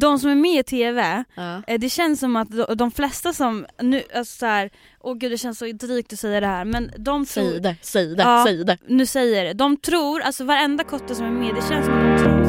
[0.00, 1.62] de som är med i TV, Ja.
[1.66, 5.30] eh, det känns som att de, de flesta som, nu, alltså så här, åh gud
[5.30, 8.22] det känns så drygt att säga det här men de tror, Säg det, säg det,
[8.22, 8.44] Ja.
[8.46, 8.78] säg det.
[8.86, 12.18] nu säger det, de tror, alltså varenda kotte som är med, det känns som att
[12.18, 12.46] de tror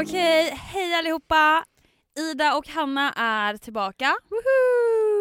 [0.00, 1.64] Okej, hej allihopa!
[2.18, 4.14] Ida och Hanna är tillbaka.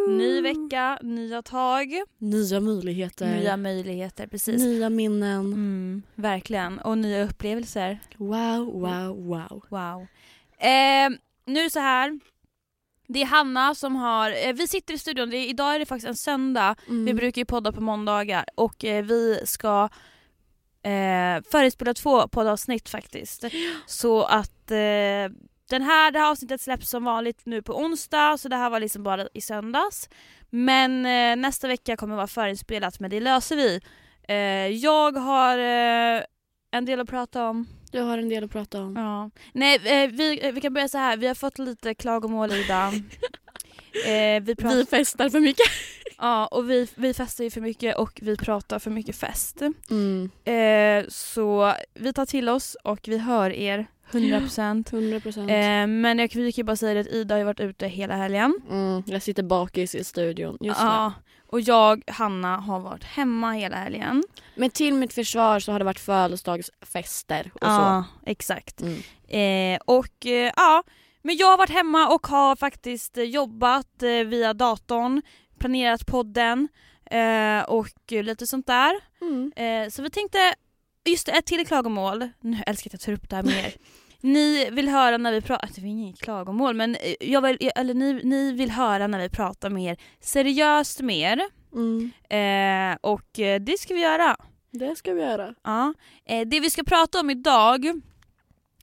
[0.08, 3.26] Ny vecka, nya tag, Nya möjligheter.
[3.36, 4.28] nya möjligheter.
[4.28, 4.62] Precis.
[4.64, 5.40] Nya minnen.
[5.46, 6.80] Mm, verkligen.
[6.80, 8.00] Och nya upplevelser.
[8.18, 9.64] Wow, wow, wow.
[9.70, 10.02] Wow.
[10.60, 11.10] Eh,
[11.46, 12.20] nu är det så här.
[13.08, 15.86] Det är Hanna som har, eh, vi sitter i studion, det är, idag är det
[15.86, 16.76] faktiskt en söndag.
[16.88, 17.06] Mm.
[17.06, 19.90] Vi brukar ju podda på måndagar och eh, vi ska
[20.84, 23.46] eh, förespela två poddavsnitt faktiskt.
[23.86, 25.36] Så att eh,
[25.72, 28.80] den här, det här avsnittet släpps som vanligt nu på onsdag så det här var
[28.80, 30.10] liksom bara i söndags.
[30.50, 33.82] Men eh, nästa vecka kommer vara förinspelat men det löser vi.
[34.28, 36.24] Eh, jag har eh,
[36.72, 37.68] en del att prata om.
[37.92, 38.96] Jag har en del att prata om.
[38.96, 39.30] Ja.
[39.54, 41.18] Nej, eh, vi, eh, vi kan börja så här.
[41.18, 42.88] vi har fått lite klagomål Ida.
[44.06, 45.68] eh, vi pratar, Vi festar för mycket.
[46.18, 49.62] ja, och vi, vi festar ju för mycket och vi pratar för mycket fest.
[49.90, 50.30] Mm.
[51.10, 54.94] Så vi tar till oss och vi hör er 100%.
[54.94, 55.50] 100 procent.
[55.50, 57.88] Eh, men jag, vi kan ju bara säga det att Ida har ju varit ute
[57.88, 58.60] hela helgen.
[58.70, 59.04] Mm.
[59.06, 61.14] Jag sitter bakis i studion just Ja,
[61.48, 64.16] och jag, Hanna, har varit hemma hela helgen.
[64.16, 64.42] nu.
[64.56, 68.80] Men till mitt försvar så har det varit födelsedagsfester och Ja, exakt.
[68.80, 68.86] så.
[68.86, 69.76] Mm.
[69.76, 70.84] Eh, och eh, ja,
[71.22, 75.22] men jag har varit hemma och har faktiskt jobbat eh, via datorn,
[75.60, 76.68] planerat podden
[77.12, 78.92] eh, och lite sånt där.
[79.22, 79.52] Mm.
[79.56, 80.54] Eh, så vi tänkte,
[81.06, 82.30] just det, ett till klagomål.
[82.40, 83.74] Nu älskar jag att jag tar upp det här mer.
[84.24, 87.94] Ni vill höra när vi pratar, det är inget klagomål men eh, jag vill, eller
[87.94, 91.42] ni, ni vill höra när vi pratar mer seriöst mer.
[91.74, 92.12] Mm.
[92.30, 94.38] Eh, och eh, det ska vi göra.
[94.72, 95.54] Det ska vi göra.
[95.64, 95.94] Ja.
[96.26, 98.02] Eh, det vi ska prata om idag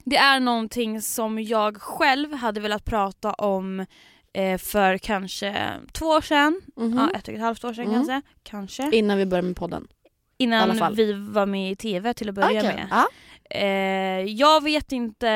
[0.04, 3.86] det är någonting som jag själv hade velat prata om
[4.32, 6.60] eh, för kanske två år sedan.
[6.76, 6.98] Mhm.
[6.98, 7.94] Ja, ett och ett halvt år sedan Mm.
[7.94, 8.22] kanske.
[8.42, 8.90] kanske.
[8.96, 9.88] Innan vi börjar med podden.
[10.38, 12.62] Innan vi var med i TV till att börja Okej.
[12.62, 12.86] med.
[12.90, 13.08] Ja.
[13.50, 15.28] Eh, jag vet inte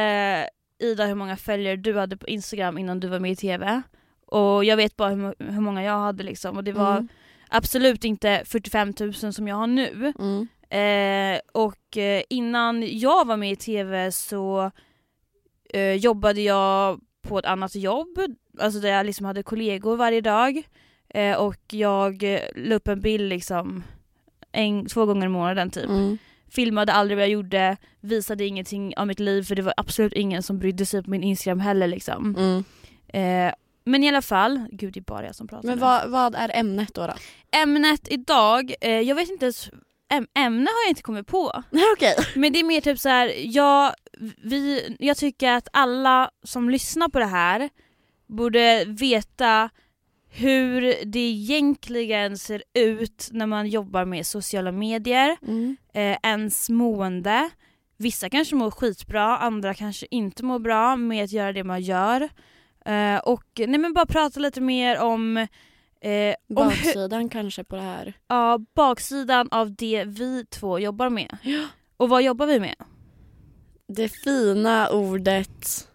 [0.78, 3.82] Ida hur många följare du hade på Instagram innan du var med i TV.
[4.26, 7.08] Och jag vet bara hur, hur många jag hade liksom och det var Mm.
[7.48, 10.12] absolut inte 45 000 som jag har nu.
[10.18, 10.48] Mm.
[10.70, 14.70] Eh, och eh, innan jag var med i TV så
[15.74, 18.18] eh, jobbade jag på ett annat jobb,
[18.58, 20.62] alltså där jag liksom hade kollegor varje dag.
[21.08, 23.82] Eh, och jag eh, la upp en bild liksom
[24.52, 25.84] en, två gånger i månaden typ.
[25.88, 26.18] Mm.
[26.50, 30.42] Filmade aldrig vad jag gjorde, visade ingenting av mitt liv för det var absolut ingen
[30.42, 32.36] som brydde sig på min Instagram heller liksom.
[32.36, 32.64] Mm.
[33.08, 33.54] Eh,
[33.84, 36.50] men i alla fall, gud det är bara jag som pratar Men vad, vad är
[36.54, 37.06] ämnet då?
[37.06, 37.12] då?
[37.62, 39.70] Ämnet idag, eh, jag vet inte ens,
[40.12, 41.62] äm- ämne har jag inte kommit på.
[41.96, 42.14] Okej.
[42.34, 43.94] Men det är mer typ så här, jag,
[44.44, 47.68] vi, jag tycker att alla som lyssnar på det här
[48.26, 49.70] borde veta
[50.34, 55.76] hur det egentligen ser ut när man jobbar med sociala medier, Mm.
[55.94, 57.50] eh, ens mående.
[57.96, 62.28] Vissa kanske mår skitbra, andra kanske inte mår bra med att göra det man gör.
[62.86, 65.36] Eh, och nej men bara prata lite mer om,
[66.00, 68.12] eh, Baksidan kanske på det här.
[68.28, 71.36] ja, baksidan av det vi två jobbar med.
[71.96, 72.74] Och vad jobbar vi med?
[73.88, 75.88] Det fina ordet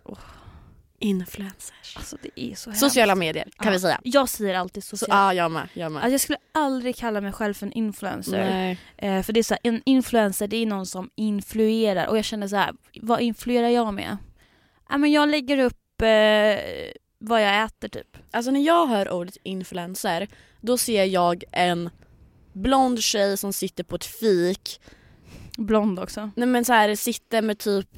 [1.00, 1.98] influencers.
[1.98, 2.80] Alltså det är så hemskt.
[2.80, 3.72] Sociala medier kan Ja.
[3.74, 4.00] vi säga.
[4.04, 5.34] Jag säger alltid Så, sociala.
[5.34, 5.68] ja, jag med.
[5.74, 6.02] Jag med.
[6.04, 8.46] Alltså jag skulle aldrig kalla mig själv för en influencer.
[8.50, 8.80] Nej.
[8.98, 12.26] Eh, för det är så här, en influencer det är någon som influerar och jag
[12.26, 14.18] känner så här, vad influerar jag med?
[14.90, 16.60] Ja, men jag lägger upp eh,
[17.20, 18.18] vad jag äter typ.
[18.32, 20.28] Alltså när jag hör ordet influencer
[20.62, 21.90] då ser jag en
[22.54, 24.82] blond tjej som sitter på ett fik.
[25.58, 26.32] Blond också.
[26.36, 27.90] Nej men så här sitter med typ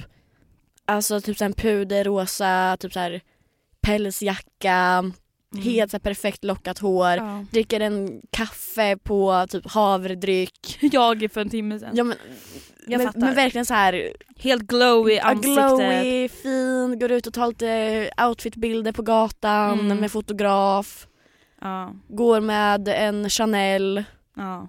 [0.89, 3.21] Alltså typ så en puderrosa, typ så här
[3.81, 5.03] pälsjacka,
[5.63, 7.17] helt så perfekt lockat hår.
[7.17, 7.25] Mm.
[7.29, 7.45] Ja.
[7.51, 10.77] Dricker en kaffe på typ havredryck.
[10.91, 11.89] Jag för en timme sedan.
[11.93, 12.17] Ja men,
[12.87, 13.19] Jag men, fattar.
[13.19, 15.55] men verkligen så här Helt glowy ja, ansiktet.
[15.55, 19.97] glowy, fin, går ut och tar lite outfitbilder på gatan Mm.
[19.97, 21.07] med fotograf.
[21.61, 21.93] Ja.
[22.07, 24.03] Går med en Chanel
[24.35, 24.67] Ja.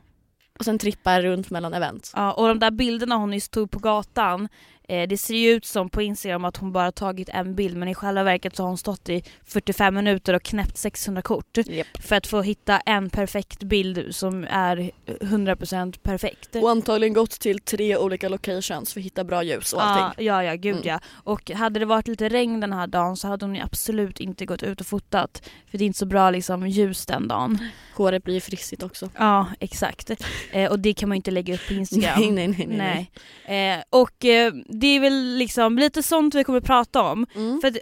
[0.59, 2.13] och sen trippar runt mellan event.
[2.17, 2.33] ja.
[2.33, 4.49] Och de där bilderna hon nyss tog på gatan
[4.91, 7.89] Eh, det ser ju ut som på Instagram att hon bara tagit en bild men
[7.89, 11.87] i själva verket så har hon stått i 45 minuter och knäppt 600 kort Japp.
[12.01, 16.57] för att få hitta en perfekt bild som är 100% perfekt.
[16.57, 20.27] Och antagligen gått till tre olika locations för att hitta bra ljus och allting.
[20.27, 20.89] Ja, ja, ja gud Mm.
[20.89, 21.01] ja.
[21.25, 24.47] Och hade det varit lite regn den här dagen så hade hon ju absolut inte
[24.47, 25.43] gått ut och fotat.
[25.71, 27.59] För det är inte så bra liksom ljus den dagen.
[27.95, 29.11] Håret blir frissigt också.
[29.17, 30.11] Ja, exakt.
[30.53, 32.21] Eh, och det kan man ju inte lägga upp på Instagram.
[32.21, 32.67] Nej, nej, nej.
[32.67, 33.11] nej.
[33.49, 33.77] Nej.
[33.79, 37.27] Eh, och eh, det är väl liksom lite sånt vi kommer prata om.
[37.35, 37.61] Mm.
[37.61, 37.73] För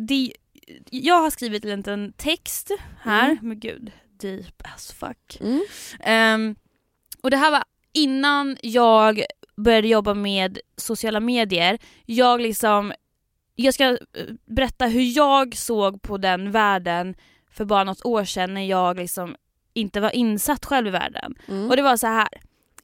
[0.00, 0.32] det,
[0.90, 2.70] jag har skrivit en liten text
[3.00, 3.38] här, Mm.
[3.48, 5.38] men gud, deep as fuck.
[5.40, 5.60] Mm.
[6.00, 6.56] Ehm,
[7.22, 9.22] och det här var innan jag
[9.56, 11.78] började jobba med sociala medier.
[12.06, 12.92] Jag liksom,
[13.54, 13.96] jag ska eh,
[14.46, 17.14] berätta hur jag såg på den världen
[17.50, 19.36] för bara något år sedan när jag liksom
[19.74, 21.34] inte var insatt själv i världen.
[21.48, 21.70] Mm.
[21.70, 22.28] Och det var så här.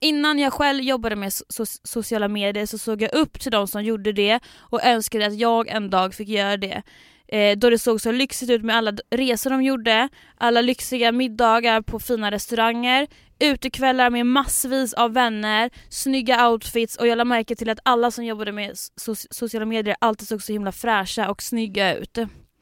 [0.04, 3.84] Innan jag själv jobbade med so- sociala medier så såg jag upp till de som
[3.84, 6.82] gjorde det och önskade att jag en dag fick göra det.
[7.28, 10.08] Eh, då det såg så lyxigt ut med alla resor de gjorde,
[10.38, 13.06] alla lyxiga middagar på fina restauranger,
[13.38, 18.24] utekvällar med massvis av vänner, snygga outfits och jag lade märke till att alla som
[18.24, 22.18] jobbade med so- sociala medier alltid såg så himla fräscha och snygga ut.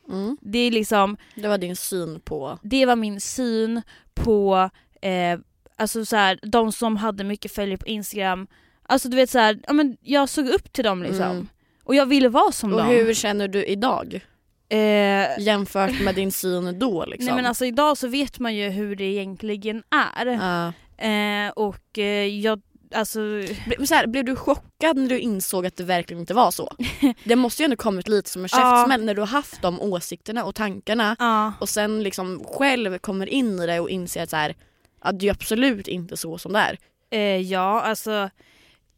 [0.09, 0.37] Mm.
[0.41, 2.59] Det är liksom Det var din syn på...
[2.63, 3.83] det var min syn
[4.15, 4.71] på
[5.03, 5.39] eh,
[5.77, 8.47] alltså så här, de som hade mycket följare på Instagram.
[8.83, 11.23] Alltså du vet så här, ja, men jag såg upp till dem liksom.
[11.31, 11.49] Mm.
[11.85, 12.89] Och jag ville vara som Och dem.
[12.89, 14.21] hur känner du idag?
[14.69, 17.27] Eh, Jämfört med din syn då liksom?
[17.27, 19.83] Nej men alltså idag så vet man ju hur det egentligen
[20.17, 20.27] är.
[20.27, 20.73] Ja.
[21.07, 22.61] Eh, och eh, jag,
[22.95, 26.51] alltså Ble- så här, blev du chockad när du insåg att det verkligen inte var
[26.51, 26.73] så?
[27.25, 28.59] Det måste ju ändå kommit lite som en Ja.
[28.59, 31.53] käftsmäll när du har haft de åsikterna och tankarna ja.
[31.61, 34.55] och sen liksom själv kommer in i det och inser att så här,
[35.03, 36.79] att det är absolut inte så som det är.
[37.11, 38.31] Eh, ja, alltså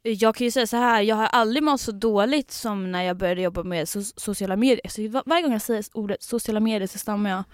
[0.03, 3.17] jag kan ju säga så här, jag har aldrig mått så dåligt som när jag
[3.17, 4.81] började jobba med so- sociala medier.
[4.85, 7.45] Alltså, så var, varje gång jag säger ordet sociala medier så stammar jag.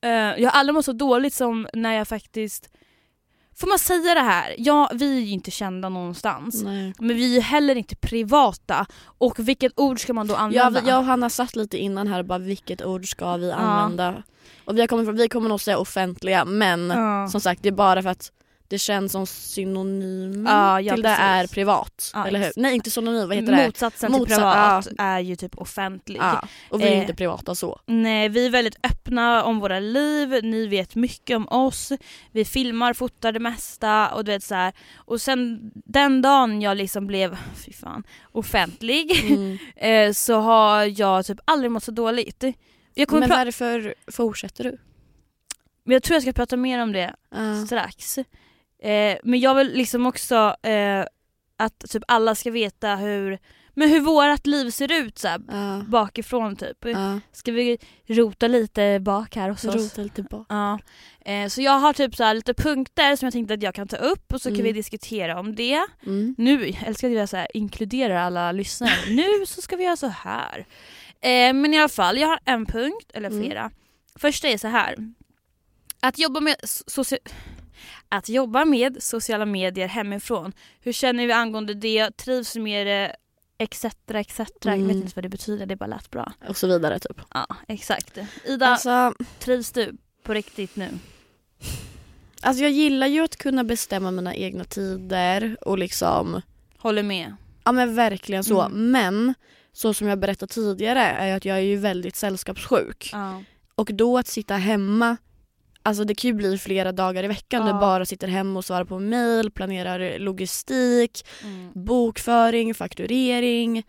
[0.00, 2.70] Eh, jag har aldrig mått så dåligt som när jag faktiskt
[3.56, 4.54] Får man säga det här?
[4.58, 6.62] Ja, vi är ju inte kända någonstans.
[6.62, 6.94] Nej.
[6.98, 8.86] Men vi är heller inte privata.
[9.18, 10.90] Och vilket ord ska man då Jag, använda?
[10.90, 14.22] jag och Hanna satt lite innan här och bara vilket ord ska vi använda?
[14.64, 17.28] Och vi, från- vi kommer nog säga offentliga men Ja.
[17.28, 18.30] som sagt det är bara för att
[18.68, 21.22] det känns som synonym Ja, ja, till det precis.
[21.24, 22.10] är privat.
[22.14, 22.52] Ja, eller hur?
[22.56, 23.66] Nej inte synonym, vad heter det?
[23.66, 26.20] Motsatsen Motsa- till privat är ju typ offentlig.
[26.70, 27.80] Och vi är Eh, inte privata så.
[27.86, 31.92] Nej, vi är väldigt öppna om våra liv, ni vet mycket om oss,
[32.32, 34.72] vi filmar, fotar det mesta och du vet så här.
[34.96, 38.02] Och sen den dagen jag liksom blev, fy fan,
[38.32, 39.58] offentlig Mm.
[39.76, 42.44] eh, så har jag typ aldrig mått så dåligt.
[43.10, 44.78] Men varför fortsätter du?
[45.86, 47.66] jag tror jag ska prata mer om det Ja.
[47.66, 48.18] strax.
[48.82, 51.04] Eh, men jag vill liksom också eh,
[51.56, 53.38] att typ alla ska veta hur,
[53.74, 55.84] men hur vårat liv ser ut så här, Ja.
[55.88, 56.76] bakifrån typ.
[56.84, 57.20] Ja.
[57.32, 59.74] Ska vi rota lite bak här hos oss?
[59.74, 60.46] Rota lite bak.
[60.48, 60.78] Ja.
[61.24, 63.88] Eh, så jag har typ så här lite punkter som jag tänkte att jag kan
[63.88, 64.64] ta upp och så kan Mm.
[64.64, 65.86] vi diskutera om det.
[66.06, 66.34] Mm.
[66.38, 68.90] Nu, jag älskar att jag så här inkluderar alla lyssnare.
[69.08, 70.66] nu så ska vi göra så här.
[71.20, 73.42] Eh, men i alla fall, jag har en punkt, eller Mm.
[73.44, 73.70] flera.
[74.18, 74.96] Första är så här.
[76.00, 77.28] Att jobba med soci-
[78.16, 80.52] att jobba med sociala medier hemifrån.
[80.80, 82.16] Hur känner vi angående det?
[82.16, 83.16] Trivs med det?
[83.58, 84.38] Etc, etc.
[84.64, 84.86] Jag Mm.
[84.88, 86.32] vet inte vad det betyder, det bara lät bra.
[86.48, 87.20] Och så vidare typ.
[87.34, 88.18] Ja, exakt.
[88.44, 90.88] Ida, Alltså, trivs du på riktigt nu?
[92.40, 96.40] alltså jag gillar ju att kunna bestämma mina egna tider och liksom
[96.78, 97.36] Håller med.
[97.64, 98.60] Ja men verkligen så.
[98.62, 98.90] Mm.
[98.90, 99.34] Men
[99.72, 103.10] så som jag berättade tidigare är att jag är ju väldigt sällskapssjuk.
[103.12, 103.42] Ja.
[103.74, 105.16] Och då att sitta hemma,
[105.84, 107.66] alltså det kan ju bli flera dagar i veckan.
[107.66, 107.72] Ja.
[107.72, 111.70] Du bara sitter hemma och svarar på mail, planerar logistik, Mm.
[111.74, 113.82] bokföring, fakturering.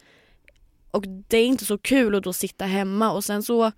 [0.91, 3.71] Och det är inte så kul att då sitta hemma och sen så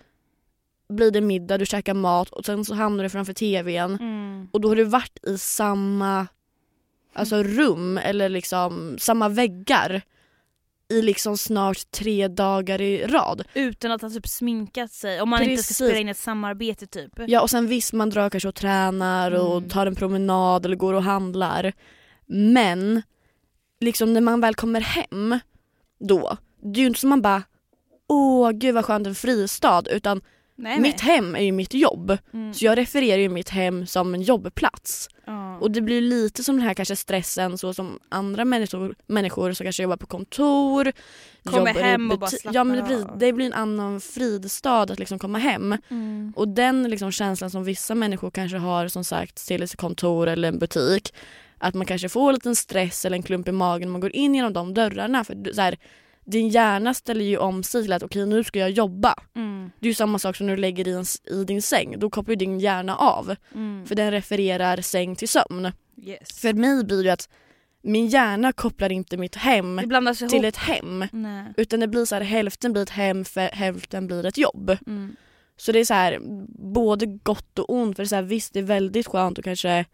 [0.90, 4.48] blir det middag, du käkar mat och sen så hamnar du framför tvn Mm.
[4.52, 6.28] och då har du varit i samma
[7.14, 10.02] alltså rum eller liksom samma väggar
[10.90, 13.44] i liksom snart tre dagar i rad.
[13.54, 15.22] Utan att ha typ sminkat sig.
[15.22, 15.76] Om man inte ska Precis.
[15.88, 17.12] spela in ett samarbete typ.
[17.28, 19.70] Ja och sen visst man drar kanske och tränar och Mm.
[19.70, 21.74] tar en promenad eller går och handlar.
[22.26, 23.02] Men
[23.80, 25.40] liksom när man väl kommer hem
[26.00, 27.44] då, det är ju inte som man bara
[28.10, 30.22] åh gud vad skönt en fristad utan
[30.60, 32.18] Nej, mitt hem är ju mitt jobb.
[32.34, 32.54] Mm.
[32.54, 35.10] Så jag refererar ju mitt hem som en jobbplats.
[35.26, 35.58] Ja.
[35.58, 39.64] Och det blir lite som den här kanske stressen så som andra människor, människor som
[39.64, 40.92] kanske jobbar på kontor.
[41.44, 45.00] Kommer hem och bara slappnar Ja men det blir, det blir en annan fridstad att
[45.00, 45.78] liksom komma hem.
[45.90, 46.34] Mm.
[46.36, 50.48] Och den liksom känslan som vissa människor kanske har som sagt till ett kontor eller
[50.48, 51.14] en butik.
[51.58, 54.16] Att man kanske får en liten stress eller en klump i magen när man går
[54.16, 55.24] in genom de dörrarna.
[55.24, 55.78] För så här,
[56.28, 59.16] din hjärna ställer ju om sig till att okej nu ska jag jobba.
[59.36, 59.72] Mm.
[59.80, 61.04] Det är ju samma sak som när du lägger dig
[61.42, 62.00] i, din säng.
[62.00, 63.36] Då kopplar din hjärna av.
[63.56, 63.86] Mm.
[63.86, 65.72] För den refererar säng till sömn.
[66.04, 66.40] Yes.
[66.42, 67.30] För mig blir det att
[67.82, 70.30] min hjärna kopplar inte mitt hem ihop.
[70.30, 71.06] till ett hem.
[71.12, 71.54] Nej.
[71.58, 74.78] Utan det blir så här hälften blir ett hem för hälften blir ett jobb.
[74.88, 75.16] Mm.
[75.58, 76.20] Så det är så här
[76.74, 77.96] både gott och ont.
[77.96, 79.86] För det är så här, visst det är väldigt skönt att kanske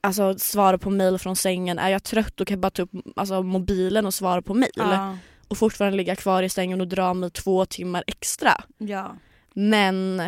[0.00, 1.78] alltså, svara på mail från sängen.
[1.78, 4.70] Är jag trött då kan jag bara ta upp alltså, mobilen och svara på mail.
[4.74, 5.16] Ja.
[5.48, 8.64] Och fortfarande ligga kvar i sängen och dra mig två timmar extra.
[8.78, 9.16] ja.
[9.58, 10.22] Men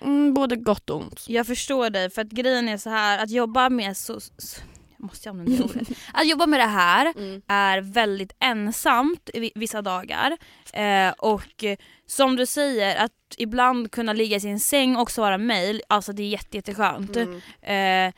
[0.00, 1.24] mm, både gott och ont.
[1.28, 4.60] Jag förstår dig för att grejen är så här att jobba med så, så
[4.96, 5.88] jag måste använda det ordet.
[6.12, 7.14] Att jobba med det här
[7.46, 10.36] är väldigt ensamt vissa dagar.
[10.72, 11.64] Eh, och
[12.06, 16.22] som du säger, att ibland kunna ligga i sin säng och svara mail, alltså det
[16.22, 17.16] är jätte, jätteskönt.
[17.16, 17.36] Mm.
[17.62, 18.14] Eh,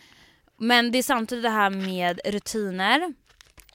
[0.61, 3.15] men det är samtidigt det här med rutiner.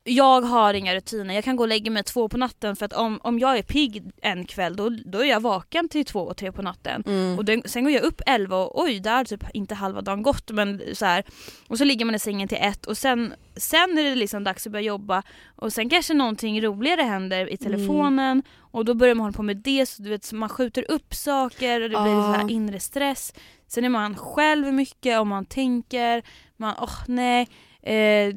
[0.06, 2.94] Jag har inga rutiner, jag kan gå och lägga mig två på natten för att
[2.94, 6.38] om, om jag är pigg en kväll då, då är jag vaken till två och
[6.38, 7.04] tre på natten.
[7.08, 7.38] Mm.
[7.38, 10.22] Och den, sen går jag upp 11 och oj, där har typ inte halva dagen
[10.22, 11.24] gått men så här.
[11.68, 14.66] Och så ligger man i sängen till ett och sen, sen är det liksom dags
[14.66, 15.24] att börja jobba
[15.56, 19.58] och sen kanske någonting roligare händer i telefonen och då börjar man hålla på med
[19.58, 22.80] det så du vet så man skjuter upp saker och det blir så här inre
[22.80, 23.34] stress.
[23.68, 26.24] Sen är man själv mycket och man tänker,
[26.58, 27.48] man åh nej.
[27.82, 28.36] Eh,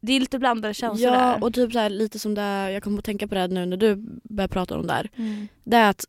[0.00, 1.44] det är lite blandade känslor Ja där.
[1.44, 3.76] och typ så här, lite som det jag kommer att tänka på det nu när
[3.76, 5.10] du börjar prata om det här.
[5.16, 5.48] Mm.
[5.64, 6.04] Det är att,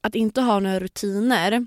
[0.00, 1.66] att inte ha några rutiner.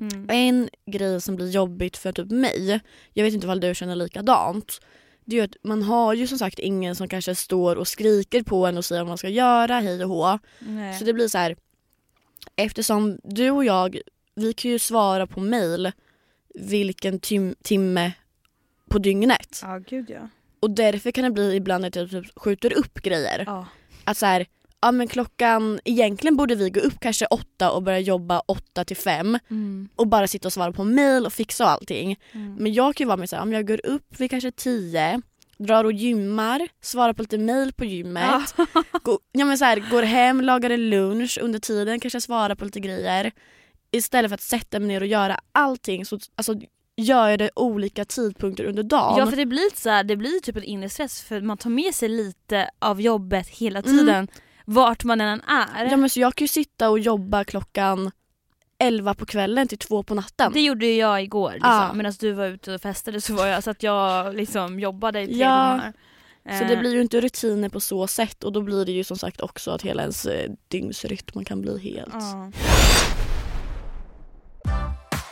[0.00, 0.26] Mm.
[0.30, 2.80] En grej som blir jobbigt för typ mig,
[3.12, 4.80] jag vet inte om du känner likadant.
[5.24, 8.42] Det är ju att man har ju som sagt ingen som kanske står och skriker
[8.42, 10.38] på en och säger vad man ska göra, hej och hå.
[10.58, 10.98] Nej.
[10.98, 11.56] Så det blir så här.
[12.56, 14.00] Eftersom du och jag,
[14.34, 15.92] vi kan ju svara på mail
[16.54, 18.12] vilken tim- timme
[18.88, 19.60] på dygnet.
[19.62, 20.28] Ja gud ja.
[20.60, 23.42] Och därför kan det bli ibland att jag typ skjuter upp grejer.
[23.46, 23.66] ja.
[24.04, 24.46] Att så här,
[24.80, 28.96] ja men klockan, egentligen borde vi gå upp kanske åtta och börja jobba åtta till
[28.96, 29.88] fem Mm.
[29.96, 32.16] och bara sitta och svara på mail och fixa och allting.
[32.32, 32.54] Mm.
[32.54, 35.22] Men jag kan ju vara med såhär, om jag går upp vid kanske tio,
[35.58, 38.54] drar och gymmar, svarar på lite mail på gymmet,
[39.02, 42.64] gå, ja, men så här, går hem, lagar en lunch under tiden, kanske svarar på
[42.64, 43.32] lite grejer.
[43.90, 46.54] Istället för att sätta mig ner och göra allting så alltså,
[46.98, 49.18] gör jag det olika tidpunkter under dagen.
[49.18, 51.70] Ja för det blir så här, det blir typ en inre stress för man tar
[51.70, 53.98] med sig lite av jobbet hela Mm.
[53.98, 54.28] tiden.
[54.64, 55.84] Vart man än är.
[55.90, 58.10] Ja, men så jag kan ju sitta och jobba klockan
[58.78, 60.52] 11 på kvällen till två på natten.
[60.52, 61.70] Det gjorde ju jag igår liksom.
[61.70, 61.92] Ja.
[61.92, 65.26] medan du var ute och festade så var jag så att jag liksom jobbade i
[65.26, 65.80] tre Ja.
[66.58, 69.04] Så det Eh, blir ju inte rutiner på så sätt och då blir det ju
[69.04, 72.14] som sagt också att hela ens eh, dygnsrytm kan bli helt...
[72.14, 72.52] ja.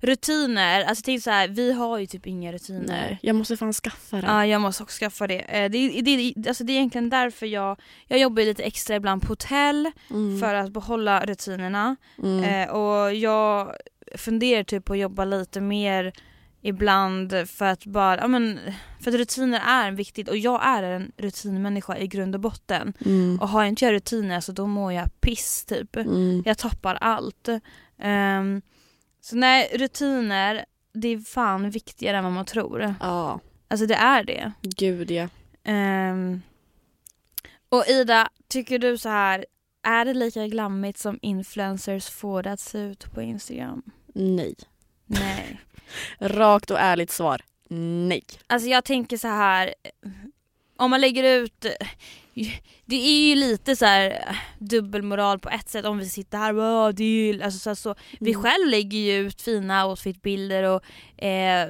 [0.00, 2.86] rutiner, alltså tänk så här, vi har ju typ inga rutiner.
[2.86, 4.26] Nej, jag måste fan skaffa det.
[4.26, 5.38] Ja jag måste också skaffa det.
[5.40, 8.96] Eh, det, är- det, är- alltså det är egentligen därför jag, jag jobbar lite extra
[8.96, 10.40] ibland på hotell Mm.
[10.40, 11.96] för att behålla rutinerna.
[12.22, 12.44] Mm.
[12.44, 13.72] Eh, och jag
[14.16, 16.12] funderar typ på att jobba lite mer
[16.62, 18.58] ibland för att bara, ja men
[19.00, 22.92] för att rutiner är viktigt och jag är en rutinmänniska i grund och botten.
[23.04, 23.38] Mm.
[23.40, 25.96] Och har jag inte jag rutiner så då mår jag piss typ.
[25.96, 26.42] Mm.
[26.46, 27.48] Jag tappar allt.
[27.98, 28.62] Ehm,
[29.28, 32.94] så nej, rutiner det är fan viktigare än vad man tror.
[33.00, 34.52] Ja, Alltså det är det.
[34.62, 35.28] gud ja.
[35.64, 36.42] Ehm,
[37.68, 39.46] och Ida, tycker du så här
[39.82, 43.82] är det lika glammigt som influencers får det att se ut på Instagram?
[44.14, 44.54] Nej.
[45.06, 45.60] Nej.
[46.18, 47.42] Rakt och ärligt svar,
[48.08, 48.24] nej.
[48.46, 49.74] Alltså jag tänker så här
[50.76, 51.66] om man lägger ut
[52.84, 54.28] det är ju lite så här
[54.58, 57.94] dubbelmoral på ett sätt om vi sitter här och det är ju, alltså så, så.
[58.20, 58.42] Vi Mm.
[58.42, 61.68] själv lägger ju ut fina outfitbilder och eh,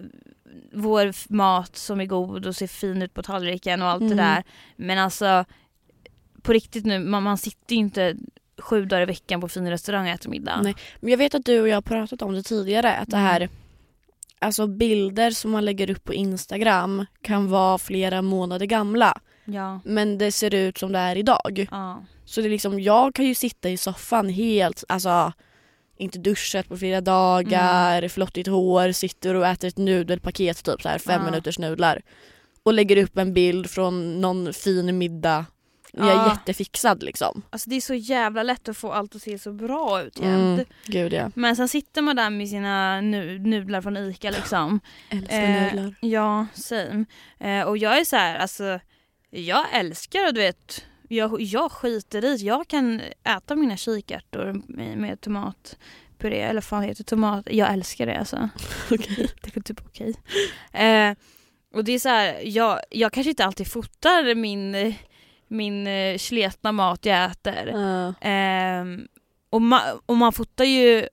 [0.73, 4.17] vår mat som är god och ser fin ut på tallriken och allt Mm.
[4.17, 4.45] det där.
[4.77, 5.45] Men alltså
[6.43, 8.17] på riktigt nu, man, man sitter ju inte
[8.59, 10.61] sju dagar i veckan på fin restaurang och äter middag.
[10.63, 10.75] Nej.
[11.01, 13.27] Men jag vet att du och jag har pratat om det tidigare, att det Mm.
[13.27, 13.49] här
[14.39, 19.81] Alltså bilder som man lägger upp på Instagram kan vara flera månader gamla Ja.
[19.85, 21.67] men det ser ut som det är idag.
[21.71, 22.05] ja.
[22.25, 25.33] Så det är liksom, jag kan ju sitta i soffan helt, alltså
[25.99, 28.11] inte duschat på flera dagar, Mm.
[28.11, 31.31] flottigt hår, sitter och äter ett nudelpaket typ så här fem Ja.
[31.31, 32.03] minuters nudlar.
[32.63, 35.45] Och lägger upp en bild från någon fin middag
[35.93, 36.29] Jag är Ja.
[36.31, 37.43] jättefixad liksom.
[37.51, 40.29] Alltså det är så jävla lätt att få allt att se så bra ut jämt.
[40.59, 41.31] Mm, gud ja.
[41.35, 44.81] Men sen sitter man där med sina nu, nudlar från ICA liksom.
[45.11, 45.95] Älskar Eh, nudlar.
[46.01, 47.05] Ja, same.
[47.41, 48.81] Eh, och jag är så här, alltså
[49.31, 55.21] jag älskar du vet, jag, jag skiter i, jag kan äta mina kikärtor med, med
[55.21, 58.49] tomatpuré eller fan heter tomat, jag älskar det alltså.
[58.91, 59.29] Okej.
[59.43, 60.15] Det är typ okej.
[60.73, 61.15] Eh,
[61.75, 64.95] och det är så här, jag, jag kanske inte alltid fotar min,
[65.49, 67.67] min eh, sletna mat jag äter.
[67.67, 68.15] Ja.
[68.21, 69.09] Ehm,
[69.51, 71.07] och, ma- och man fotar ju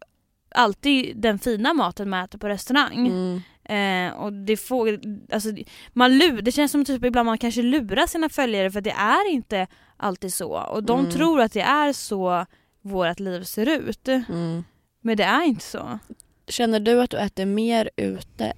[0.55, 3.07] alltid den fina maten man äter på restaurang.
[3.07, 3.41] Mm.
[3.65, 4.99] Eh, och det får,
[5.33, 5.49] alltså,
[5.93, 9.29] man lur, det känns som typ ibland man kanske lurar sina följare för det är
[9.31, 10.49] inte alltid så.
[10.59, 11.11] Och de Mm.
[11.11, 12.45] tror att det är så
[12.81, 14.07] vårt liv ser ut.
[14.07, 14.63] Mm.
[15.01, 15.99] Men det är inte så.
[16.47, 18.53] Känner du att du äter mer ute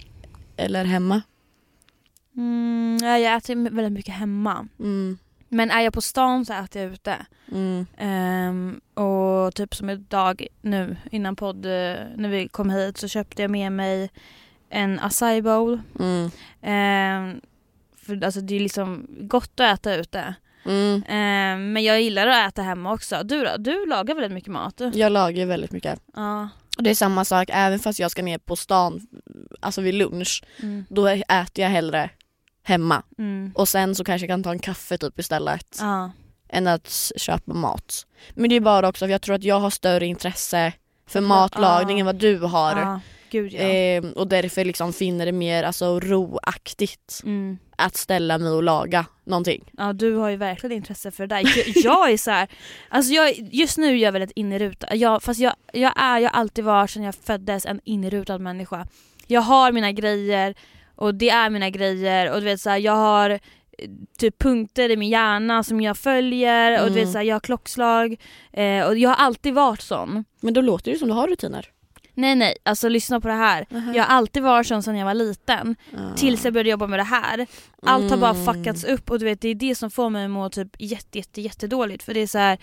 [0.57, 1.21] eller hemma?
[2.37, 4.67] Mm, ja, jag äter väldigt mycket hemma.
[4.79, 5.17] Mm.
[5.49, 7.25] Men är jag på stan så äter jag ute.
[7.51, 7.85] Mm.
[7.97, 13.41] Ehm, och typ som idag nu innan podd, eh, när vi kom hit så köpte
[13.41, 14.09] jag med mig
[14.69, 15.81] en acai bowl.
[15.99, 16.29] Mm.
[16.61, 17.41] Ehm,
[18.05, 20.35] för alltså det är liksom gott att äta ute.
[20.65, 21.03] Mm.
[21.07, 23.21] Ehm, men jag gillar att äta hemma också.
[23.23, 23.51] Du då?
[23.57, 24.81] Du lagar väldigt mycket mat?
[24.93, 25.99] Jag lagar väldigt mycket.
[26.15, 26.49] Ja.
[26.77, 29.07] Och det är samma sak även fast jag ska ner på stan,
[29.59, 30.85] alltså vid lunch, Mm.
[30.89, 32.09] då äter jag hellre
[32.65, 33.03] hemma.
[33.17, 33.51] Mm.
[33.55, 36.11] Och sen så kanske jag kan ta en kaffe typ istället Ja.
[36.49, 38.05] än att köpa mat.
[38.33, 40.73] Men det är bara också för jag tror att jag har större intresse
[41.07, 42.79] för matlagning än vad du har.
[42.79, 42.99] Ja.
[43.29, 43.59] Gud ja.
[43.59, 47.57] Ehm, och därför liksom finner det mer alltså, roaktigt Mm.
[47.77, 49.63] att ställa mig och laga någonting.
[49.77, 51.41] Ja du har ju verkligen intresse för det där.
[51.57, 52.47] Jag, jag är så här,
[52.89, 54.89] alltså jag, just nu är jag väldigt innerutad.
[54.97, 58.87] Jag, fast jag, jag är, jag har alltid varit sedan jag föddes en innerutad människa.
[59.27, 60.55] Jag har mina grejer
[60.95, 63.39] och det är mina grejer och du vet så här, jag har eh,
[64.17, 67.11] typ punkter i min hjärna som jag följer och du vet Mm.
[67.11, 68.15] så här, jag har klockslag
[68.53, 70.25] eh, och jag har alltid varit sån.
[70.41, 71.69] Men då låter det som du har rutiner.
[72.17, 73.65] Nej nej, alltså lyssna på det här.
[73.69, 75.75] Jag har alltid varit sån sedan jag var liten.
[75.97, 76.15] Ah.
[76.15, 77.47] Tills jag började jobba med det här.
[77.81, 78.45] Allt har bara Mm.
[78.45, 81.17] fuckats upp och du vet det är det som får mig att må typ jätte
[81.17, 82.57] jätte jättedåligt för det är så här.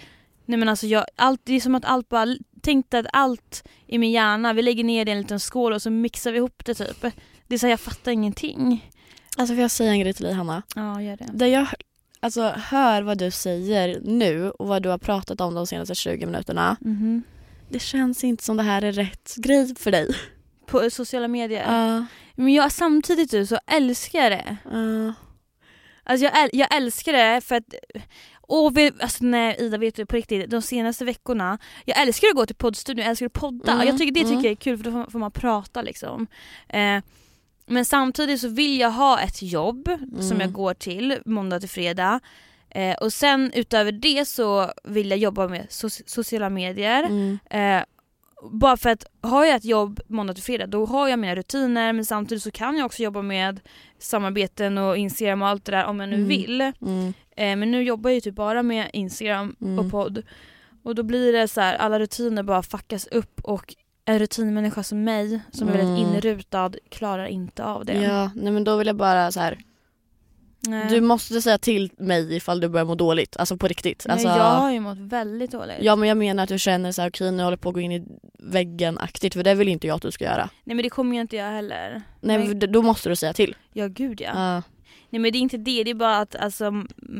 [0.46, 3.98] Nej men alltså jag, allt, det är som att allt bara, tänk att allt i
[3.98, 6.64] min hjärna, vi lägger ner det i en liten skål och så mixar vi ihop
[6.64, 7.06] det typ.
[7.52, 8.90] Det är så här, jag fattar ingenting.
[9.36, 10.62] Alltså får jag säga en grej till dig Hanna?
[10.74, 11.28] Ja gör det.
[11.32, 11.66] Där jag
[12.20, 16.26] alltså, hör vad du säger nu och vad du har pratat om de senaste 20
[16.26, 16.76] minuterna.
[16.80, 17.22] Mhm.
[17.68, 20.14] Det känns inte som det här är rätt grej för dig.
[20.66, 21.72] På sociala medier.
[21.72, 22.06] Ja.
[22.34, 24.56] Men jag samtidigt du, så älskar jag det.
[24.64, 25.14] ja.
[26.04, 27.74] Alltså jag, äl- jag älskar det för att
[28.40, 32.34] och vi, alltså nej Ida vet du på riktigt, de senaste veckorna, jag älskar att
[32.34, 33.72] gå till poddstudion, jag älskar att podda.
[33.72, 34.44] Mm, jag tycker, det tycker mm.
[34.44, 36.26] jag är kul för då får, får man prata liksom.
[36.68, 36.98] Eh,
[37.66, 40.40] men samtidigt så vill jag ha ett jobb som Mm.
[40.40, 42.20] jag går till måndag till fredag.
[42.70, 47.02] Eh, och sen utöver det så vill jag jobba med so- sociala medier.
[47.02, 47.38] Mm.
[47.50, 47.84] Eh,
[48.50, 51.92] bara för att har jag ett jobb måndag till fredag då har jag mina rutiner
[51.92, 53.60] men samtidigt så kan jag också jobba med
[53.98, 56.28] samarbeten och Instagram och allt det där om jag nu Mm.
[56.28, 56.60] vill.
[56.60, 57.06] Mm.
[57.36, 59.78] Eh, men nu jobbar jag ju typ bara med Instagram Mm.
[59.78, 60.22] och podd.
[60.84, 65.04] Och då blir det så här, alla rutiner bara fuckas upp och en rutinmänniska som
[65.04, 66.14] mig som är väldigt Mm.
[66.14, 67.92] inrutad klarar inte av det.
[68.02, 69.58] Ja, nej men då vill jag bara så här.
[70.66, 70.86] Nej.
[70.90, 73.36] Du måste säga till mig ifall du börjar må dåligt.
[73.36, 74.04] Alltså på riktigt.
[74.06, 75.76] Nej, Alltså, jag har ju mått väldigt dåligt.
[75.80, 77.74] Ja men jag menar att du känner så här, okej nu håller jag på att
[77.74, 78.04] gå in i
[78.38, 80.48] väggen aktigt för det vill inte jag att du ska göra.
[80.64, 82.02] Nej men det kommer jag inte göra heller.
[82.20, 83.56] Nej Men- men då måste du säga till.
[83.72, 84.30] Ja gud ja.
[84.54, 84.62] Ja.
[85.10, 86.72] Nej men det är inte det, det är bara att alltså,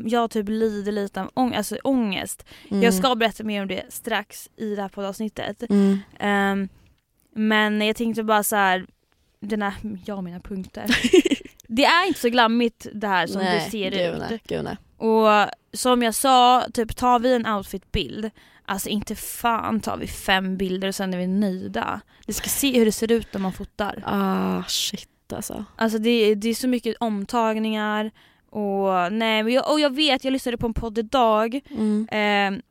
[0.06, 2.44] jag typ lider lite av ång- alltså, ångest.
[2.70, 2.82] Mm.
[2.82, 5.62] Jag ska berätta mer om det strax i det här poddavsnittet.
[5.70, 5.98] Mm.
[6.18, 6.68] Ehm,
[7.34, 8.86] men jag tänkte bara så här,
[9.40, 10.84] den här, jag och mina punkter.
[11.68, 14.22] det är inte så glammigt det här som nej, det ser gud, ut.
[14.30, 14.76] Nej, gud, nej.
[14.96, 18.30] Och som jag sa, typ tar vi en outfitbild,
[18.64, 22.00] alltså inte fan tar vi fem bilder och sen är vi nöjda.
[22.26, 24.02] Vi ska se hur det ser ut när man fotar.
[24.06, 25.64] Ah shit alltså.
[25.76, 28.10] Alltså det, det är så mycket omtagningar
[28.50, 32.08] och nej men jag, och jag vet, jag lyssnade på en podd idag Mm.
[32.56, 32.62] eh,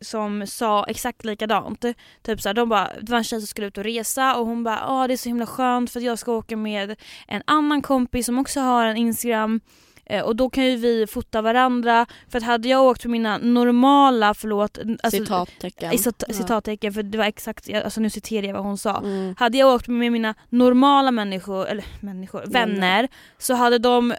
[0.00, 1.84] som sa exakt likadant.
[2.22, 4.64] Typ såhär, de bara, det var en tjej som skulle ut och resa och hon
[4.64, 6.96] bara ah det är så himla skönt för att jag ska åka med
[7.28, 9.60] en annan kompis som också har en Instagram
[10.08, 13.38] eh, och då kan ju vi fota varandra för att hade jag åkt med mina
[13.38, 15.92] normala, förlåt, alltså, Citattecken.
[15.92, 16.34] i cit- Ja.
[16.34, 18.98] citattecken för det var exakt, alltså nu citerar jag vad hon sa.
[18.98, 19.34] Mm.
[19.38, 22.74] Hade jag åkt med mina normala människor, eller människor, Vänner.
[22.74, 24.12] vänner, så hade de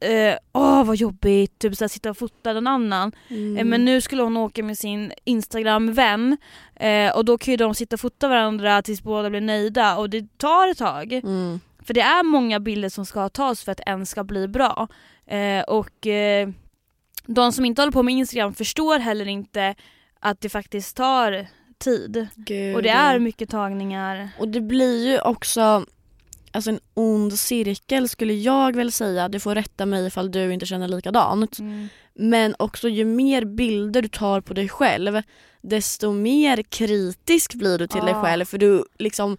[0.00, 3.12] eh, Åh vad jobbigt, typ såhär, sitta och fota någon annan.
[3.28, 3.56] Mm.
[3.56, 6.36] Eh, men nu skulle hon åka med sin instagram-vän
[6.76, 10.10] eh, och då kan ju de sitta och fota varandra tills båda blir nöjda och
[10.10, 11.12] det tar ett tag.
[11.12, 11.60] Mm.
[11.82, 14.88] För det är många bilder som ska tas för att en ska bli bra.
[15.30, 16.48] Eh, och eh,
[17.26, 19.74] de som inte håller på med Instagram förstår heller inte
[20.20, 21.46] att det faktiskt tar
[21.78, 22.26] tid.
[22.36, 24.28] Gud, Och det är mycket tagningar.
[24.38, 25.84] Och det blir ju också
[26.52, 29.28] alltså en ond cirkel skulle jag väl säga.
[29.28, 31.58] Du får rätta mig ifall du inte känner likadant.
[32.14, 35.22] Men också ju mer bilder du tar på dig själv
[35.62, 38.22] desto mer kritisk blir du till dig Ja.
[38.22, 39.36] själv för du liksom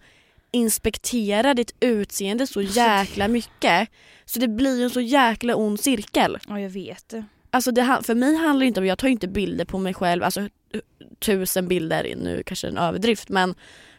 [0.52, 3.90] inspekterar ditt utseende så jäkla mycket.
[4.26, 6.38] Så det blir ju en så jäkla ond cirkel.
[6.48, 7.14] Ja jag vet.
[7.52, 10.24] Alltså det, för mig handlar det inte om, jag tar inte bilder på mig själv,
[10.24, 10.48] alltså
[11.20, 13.56] tusen bilder, nu kanske en överdrift men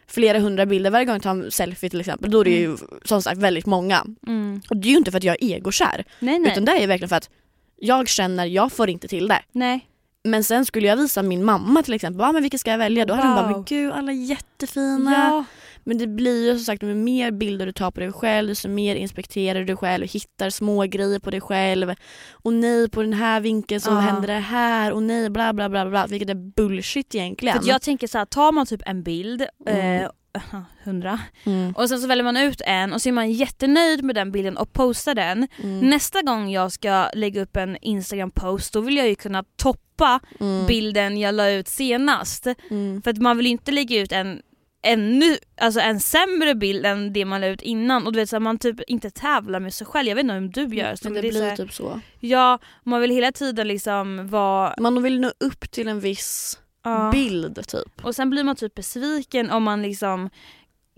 [0.07, 2.77] flera hundra bilder varje gång jag tar en selfie till exempel, då är det ju
[3.05, 4.07] som sagt väldigt många.
[4.27, 4.61] Mm.
[4.71, 6.53] Och det är ju inte för att jag är egokär Nej nej.
[6.53, 7.31] utan det är verkligen för att
[7.77, 9.43] jag känner, jag får inte till det.
[9.53, 9.89] nej.
[10.25, 13.07] Men sen skulle jag visa min mamma till exempel, ah, men vilka ska jag välja?
[13.07, 13.53] Då hade hon bara, Wow.
[13.57, 15.13] men gud alla är jättefina.
[15.13, 15.45] Ja.
[15.85, 18.69] Men det blir ju som sagt, med mer bilder du tar på dig själv, desto
[18.69, 21.95] mer inspekterar du dig själv och hittar små grejer på dig själv.
[22.33, 23.95] Och nej, på den här vinkeln så Ja.
[23.99, 26.07] händer det här och nej, bla bla bla bla.
[26.07, 27.63] Vilket är bullshit egentligen.
[27.63, 30.03] För jag tänker så här, tar man typ en bild, Mm.
[30.05, 30.11] eh,
[30.85, 31.73] hundra, mm.
[31.73, 34.57] och sen så väljer man ut en och så är man jättenöjd med den bilden
[34.57, 35.49] och postar den.
[35.63, 35.79] Mm.
[35.91, 40.67] Nästa gång jag ska lägga upp en Instagram-post då vill jag ju kunna toppa Mm.
[40.67, 42.47] bilden jag la ut senast.
[42.71, 43.03] Mm.
[43.03, 44.43] För att man vill ju inte lägga ut en
[44.83, 48.37] ännu, alltså en sämre bild än det man la ut innan och du vet så
[48.37, 51.11] här, man typ inte tävlar med sig själv, jag vet inte om du gör så
[51.11, 52.01] Men det så blir här, typ så.
[52.21, 54.75] Ja, man vill hela tiden liksom vara...
[54.81, 57.11] Man vill nå upp till en viss ja.
[57.13, 58.05] bild typ.
[58.05, 60.31] Och sen blir man typ besviken om man liksom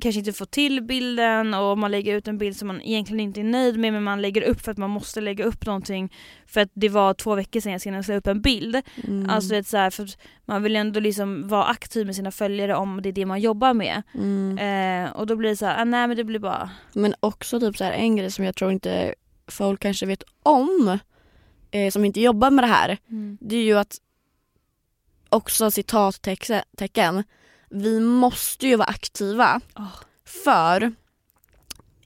[0.05, 3.41] kanske inte får till bilden och man lägger ut en bild som man egentligen inte
[3.41, 6.13] är nöjd med men man lägger upp för att man måste lägga upp någonting
[6.47, 8.83] för att det var två veckor sedan jag senast la upp en bild.
[9.09, 9.31] Mm.
[9.31, 12.75] Alltså det så här, för att man vill ändå liksom vara aktiv med sina följare
[12.75, 14.03] om det är det man jobbar med.
[14.15, 14.59] mm.
[14.59, 16.71] Eh, och då blir det så här, ah, nej men det blir bara...
[16.93, 19.15] Men också typ så här, en grej som jag tror inte
[19.47, 20.99] folk kanske vet om,
[21.71, 22.99] eh, som inte jobbar med det här,
[23.41, 23.99] det är ju att
[25.29, 27.25] också citattecken,
[27.75, 29.61] vi måste ju vara aktiva.
[29.77, 29.97] Åh.
[30.45, 30.93] För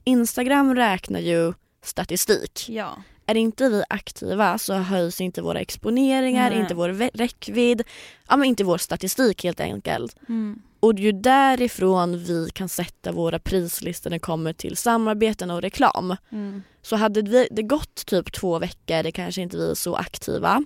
[0.03, 1.53] Instagram räknar ju
[1.83, 2.65] statistik.
[2.69, 2.97] Ja.
[3.25, 6.59] Är inte vi aktiva så höjs inte våra exponeringar, Nej.
[6.59, 7.83] inte vår räckvidd,
[8.27, 10.15] ja men inte vår statistik helt enkelt.
[10.29, 10.61] Mm.
[10.79, 15.51] Och det är ju därifrån vi kan sätta våra prislistor när det kommer till samarbeten
[15.51, 16.15] och reklam.
[16.31, 16.63] Mm.
[16.81, 20.63] Så hade vi, det gått typ två veckor, det kanske inte vi är så aktiva,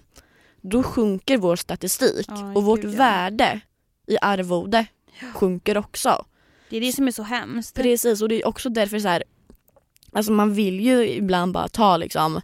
[0.62, 2.98] då sjunker vår statistik Ja, och vårt gud, ja.
[2.98, 3.62] värde
[4.08, 4.86] i arvode
[5.34, 6.26] sjunker också.
[6.70, 7.76] Det är det som är så hemskt.
[7.76, 9.24] Precis och det är också därför så här,
[10.12, 12.42] alltså man vill ju ibland bara ta liksom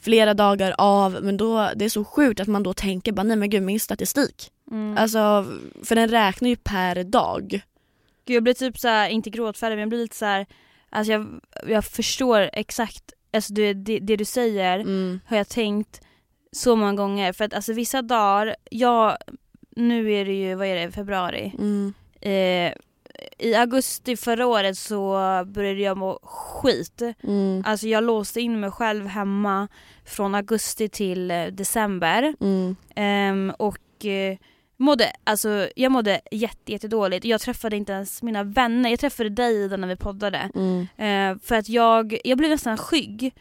[0.00, 3.36] flera dagar av men då, det är så sjukt att man då tänker bara nej
[3.36, 4.50] men gud min statistik.
[4.70, 4.98] Mm.
[4.98, 5.46] Alltså
[5.84, 7.62] för den räknar ju per dag.
[8.24, 10.46] Gud, jag blir typ så här, inte gråtfärdig men jag blir lite så här,
[10.90, 15.20] alltså jag, jag förstår exakt, alltså det, det, det du säger Mm.
[15.26, 16.00] har jag tänkt
[16.52, 19.16] så många gånger för att alltså vissa dagar, jag,
[19.80, 21.54] nu är det ju, vad är det, februari.
[21.58, 21.94] Mm.
[22.20, 22.72] Eh,
[23.38, 25.12] I augusti förra året så
[25.46, 27.02] började jag må skit.
[27.22, 27.62] Mm.
[27.66, 29.68] Alltså jag låste in mig själv hemma
[30.04, 32.34] från augusti till eh, december.
[32.40, 32.76] Mm.
[32.94, 34.36] Ehm, och eh,
[34.76, 37.24] mådde, alltså, jag mådde jätte, jättedåligt.
[37.24, 38.90] Jag träffade inte ens mina vänner.
[38.90, 40.50] Jag träffade dig Ida när vi poddade.
[40.54, 40.80] Mm.
[40.96, 43.34] Eh, för att jag, jag blev nästan skygg.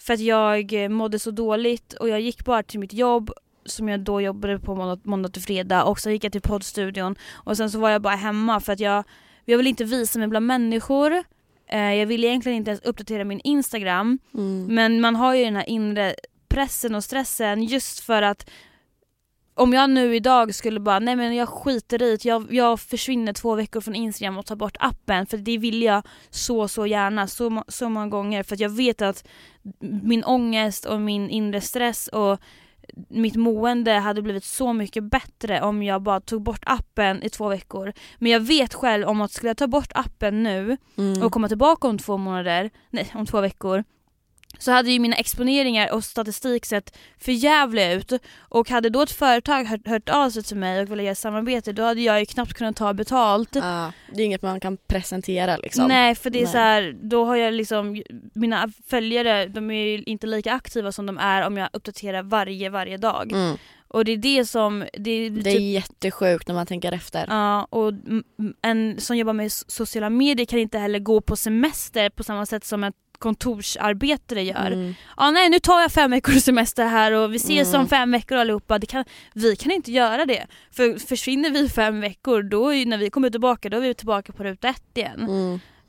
[0.00, 3.30] För att jag eh, mådde så dåligt och jag gick bara till mitt jobb
[3.66, 7.16] som jag då jobbade på måndag, måndag till fredag och så gick jag till poddstudion
[7.32, 9.04] och sen så var jag bara hemma för att jag,
[9.44, 11.24] jag vill inte visa mig bland människor.
[11.68, 14.18] Eh, jag vill egentligen inte ens uppdatera min Instagram.
[14.34, 14.66] Mm.
[14.74, 16.14] Men man har ju den här inre
[16.48, 18.50] pressen och stressen just för att
[19.54, 23.32] om jag nu idag skulle bara, nej men jag skiter i det, jag, jag försvinner
[23.32, 27.26] två veckor från Instagram och tar bort appen för det vill jag så så gärna
[27.26, 29.28] så, så många gånger för att jag vet att
[29.80, 32.40] min ångest och min inre stress och
[33.08, 37.48] mitt mående hade blivit så mycket bättre om jag bara tog bort appen i två
[37.48, 37.92] veckor.
[38.18, 41.22] Men jag vet själv om att skulle jag ta bort appen nu Mm.
[41.22, 43.84] och komma tillbaka om två månader, nej om två veckor
[44.58, 49.12] så hade ju mina exponeringar och statistik sett för jävliga ut och hade då ett
[49.12, 52.26] företag hört, hört av sig till mig och ville göra samarbete då hade jag ju
[52.26, 53.50] knappt kunnat ta betalt.
[53.54, 55.88] Ja, det är inget man kan presentera liksom.
[55.88, 56.52] Nej för det är Nej.
[56.52, 58.02] så här, då har jag liksom,
[58.34, 62.70] mina följare de är ju inte lika aktiva som de är om jag uppdaterar varje,
[62.70, 63.32] varje dag.
[63.32, 63.56] Mm.
[63.88, 67.26] Och det är det som, det är, Det är typ, jättesjukt när man tänker efter.
[67.28, 67.92] Ja, och
[68.62, 72.64] en som jobbar med sociala medier kan inte heller gå på semester på samma sätt
[72.64, 74.66] som ett kontorsarbetare gör.
[74.66, 74.94] Mm.
[75.16, 77.80] Ja nej nu tar jag fem veckors semester här och vi ses Mm.
[77.80, 78.78] om fem veckor allihopa.
[78.78, 80.46] Det kan, vi kan inte göra det.
[80.70, 84.44] För försvinner vi fem veckor då när vi kommer tillbaka då är vi tillbaka på
[84.44, 85.20] ruta ett igen.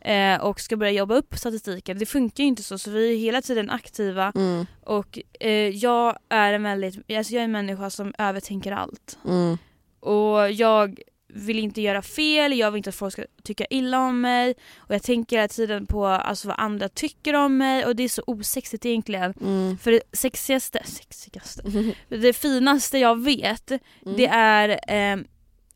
[0.01, 0.35] Mm.
[0.37, 1.97] eh, och ska börja jobba upp statistiken.
[1.99, 4.65] Det funkar ju inte så så vi är hela tiden aktiva Mm.
[4.85, 9.17] och eh, jag är en väldigt, alltså jag är en människa som övertänker allt.
[9.27, 9.57] Mm.
[9.99, 10.99] Och jag
[11.37, 14.95] vill inte göra fel, jag vill inte att folk ska tycka illa om mig och
[14.95, 18.23] jag tänker hela tiden på alltså, vad andra tycker om mig och det är så
[18.27, 19.33] osexigt egentligen.
[19.41, 19.77] Mm.
[19.77, 21.63] För det sexigaste, sexigaste,
[22.09, 23.71] det finaste jag vet
[24.17, 25.23] det är eh,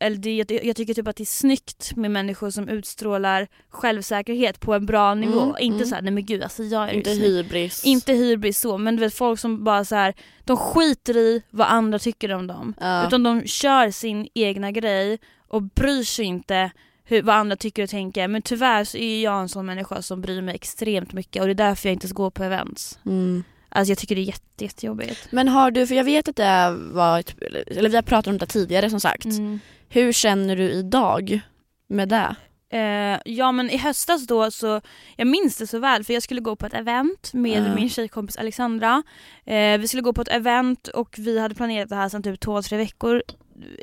[0.02, 4.60] eller det, jag, jag tycker typ att det är snyggt med människor som utstrålar självsäkerhet
[4.60, 5.42] på en bra nivå.
[5.42, 5.88] Mm, Inte mm.
[5.88, 7.86] såhär, nej men gud alltså jag är Inte hybris.
[7.86, 10.14] Inte hybris så, men du vet folk som bara så här,
[10.46, 12.74] de skiter i vad andra tycker om dem.
[12.80, 13.08] Ja.
[13.08, 15.20] Utan de kör sin egna grej
[15.52, 16.72] och bryr sig inte
[17.04, 18.28] hur, vad andra tycker och tänker.
[18.28, 21.52] Men tyvärr så är jag en sån människa som bryr mig extremt mycket och det
[21.54, 23.00] är därför jag inte går på events.
[23.06, 23.44] Mm.
[23.70, 25.28] Alltså jag tycker det är jätte, jättejobbigt.
[25.32, 27.36] Men har du, för jag vet att det var ett,
[27.68, 29.26] eller vi har pratat om det tidigare som sagt.
[29.26, 29.60] Mm.
[29.90, 31.42] Hur känner du idag
[31.88, 32.36] med det?
[32.74, 34.82] Eh, ja men i höstas då så,
[35.16, 37.76] jag minns det så väl för jag skulle gå på ett event med Ja.
[37.76, 39.04] min tjejkompis Alexandra.
[39.46, 42.40] Eh, vi skulle gå på ett event och vi hade planerat det här sedan typ
[42.40, 43.24] två, tre veckor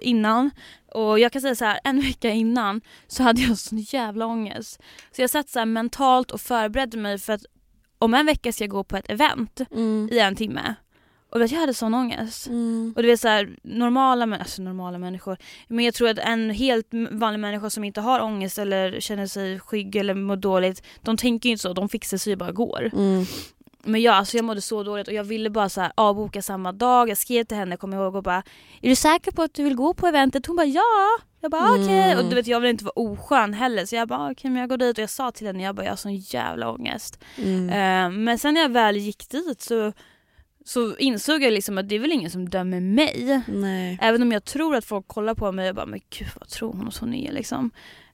[0.03, 0.51] innan.
[0.93, 4.83] Och jag kan säga så här, en vecka innan så hade jag sån jävla ångest.
[5.13, 7.43] Så jag satt så mentalt och förberedde mig för att
[7.99, 10.09] om en vecka ska jag gå på ett event Mm.
[10.13, 10.75] i en timme.
[11.31, 12.47] Och jag hade sån ångest.
[12.47, 12.93] Mm.
[12.97, 15.37] Och du vet såhär, normala, alltså normala människor,
[15.69, 19.61] men jag tror att en helt vanlig människa som inte har ångest eller känner sig
[19.61, 22.91] skygg eller mår dåligt, de tänker ju inte så, de fixar sig ju bara går.
[22.93, 23.25] Mm.
[23.85, 26.73] Men jag, alltså jag mådde så dåligt och jag ville bara så här avboka samma
[26.73, 28.43] dag, jag skrev till henne, kommer jag ihåg och bara
[28.83, 30.47] Är du säker på att du vill gå på eventet?
[30.47, 30.83] Hon bara ja!
[31.41, 32.19] Jag bara okej, Mm.
[32.19, 34.69] och du vet jag vill inte vara oskön heller så jag bara okej men jag
[34.69, 37.19] går dit och jag sa till henne, jag bara jag har sån jävla ångest.
[37.37, 37.69] Mm.
[37.69, 39.93] Eh, men sen när jag väl gick dit så,
[40.65, 43.43] så insåg jag liksom att det är väl ingen som dömer mig.
[43.49, 43.99] Nej.
[44.03, 46.73] Även om jag tror att folk kollar på mig och bara men gud vad tror
[46.73, 47.71] hon att hon är liksom.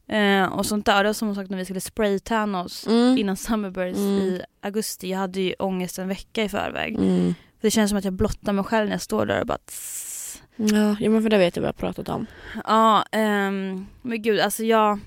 [0.08, 1.04] Eh, och sånt där.
[1.04, 3.18] Var som sagt när vi skulle spraytanna oss Mm.
[3.18, 4.18] innan Summerburst Mm.
[4.20, 5.10] i augusti.
[5.10, 6.94] Jag hade ju ångest en vecka i förväg.
[6.96, 7.34] Mm.
[7.60, 10.42] Det känns som att jag blottar mig själv när jag står där och bara tss.
[10.56, 12.26] Ja, men för det vet jag vad jag har pratat om.
[12.64, 15.00] Ja, ehm, men gud alltså jag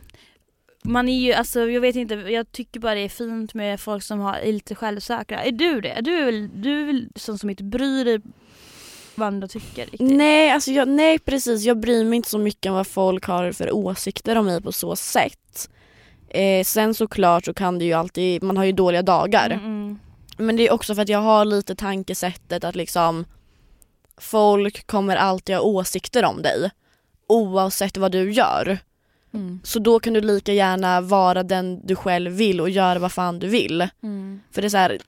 [0.84, 4.04] man är ju, alltså jag vet inte, jag tycker bara det är fint med folk
[4.04, 5.44] som har, är lite självsäkra.
[5.44, 5.98] Är du det?
[6.02, 8.22] Du är väl, du är väl sån som inte bryr dig
[9.18, 10.12] vad andra tycker riktigt?
[10.12, 13.52] Nej, alltså jag, nej precis, jag bryr mig inte så mycket om vad folk har
[13.52, 15.70] för åsikter om mig på så sätt.
[16.30, 19.50] Eh, sen såklart så kan det ju alltid, man har ju dåliga dagar.
[19.50, 20.00] Mm, mm.
[20.38, 23.26] Men det är också för att jag har lite tankesättet att liksom
[24.18, 26.72] folk kommer alltid ha åsikter om dig
[27.28, 28.80] oavsett vad du gör.
[29.34, 29.60] Mm.
[29.64, 33.40] Så då kan du lika gärna vara den du själv vill och göra vad fan
[33.40, 33.88] du vill.
[34.04, 34.40] Mm.
[34.52, 35.00] För det är så här,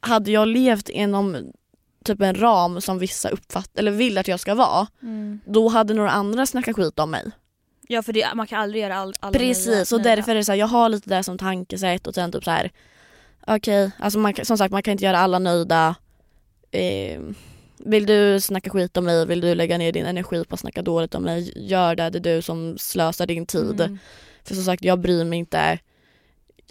[0.00, 1.52] hade jag levt inom
[2.04, 5.40] typ en ram som vissa uppfattar eller vill att jag ska vara, Mm.
[5.44, 7.30] då hade några andra snackat skit om mig.
[7.88, 10.52] Ja för det, man kan aldrig göra all, alla Precis, och därför är det så
[10.52, 12.70] här, jag har lite det som tankesätt och sen typ så här.
[13.46, 15.94] okej, alltså man, som sagt man kan inte göra alla nöjda.
[16.70, 17.20] Eh,
[17.78, 20.82] vill du snacka skit om mig, vill du lägga ner din energi på att snacka
[20.82, 23.80] dåligt om mig, gör det, det är du som slösar din tid.
[23.80, 23.98] Mm.
[24.44, 25.78] För som sagt, jag bryr mig inte.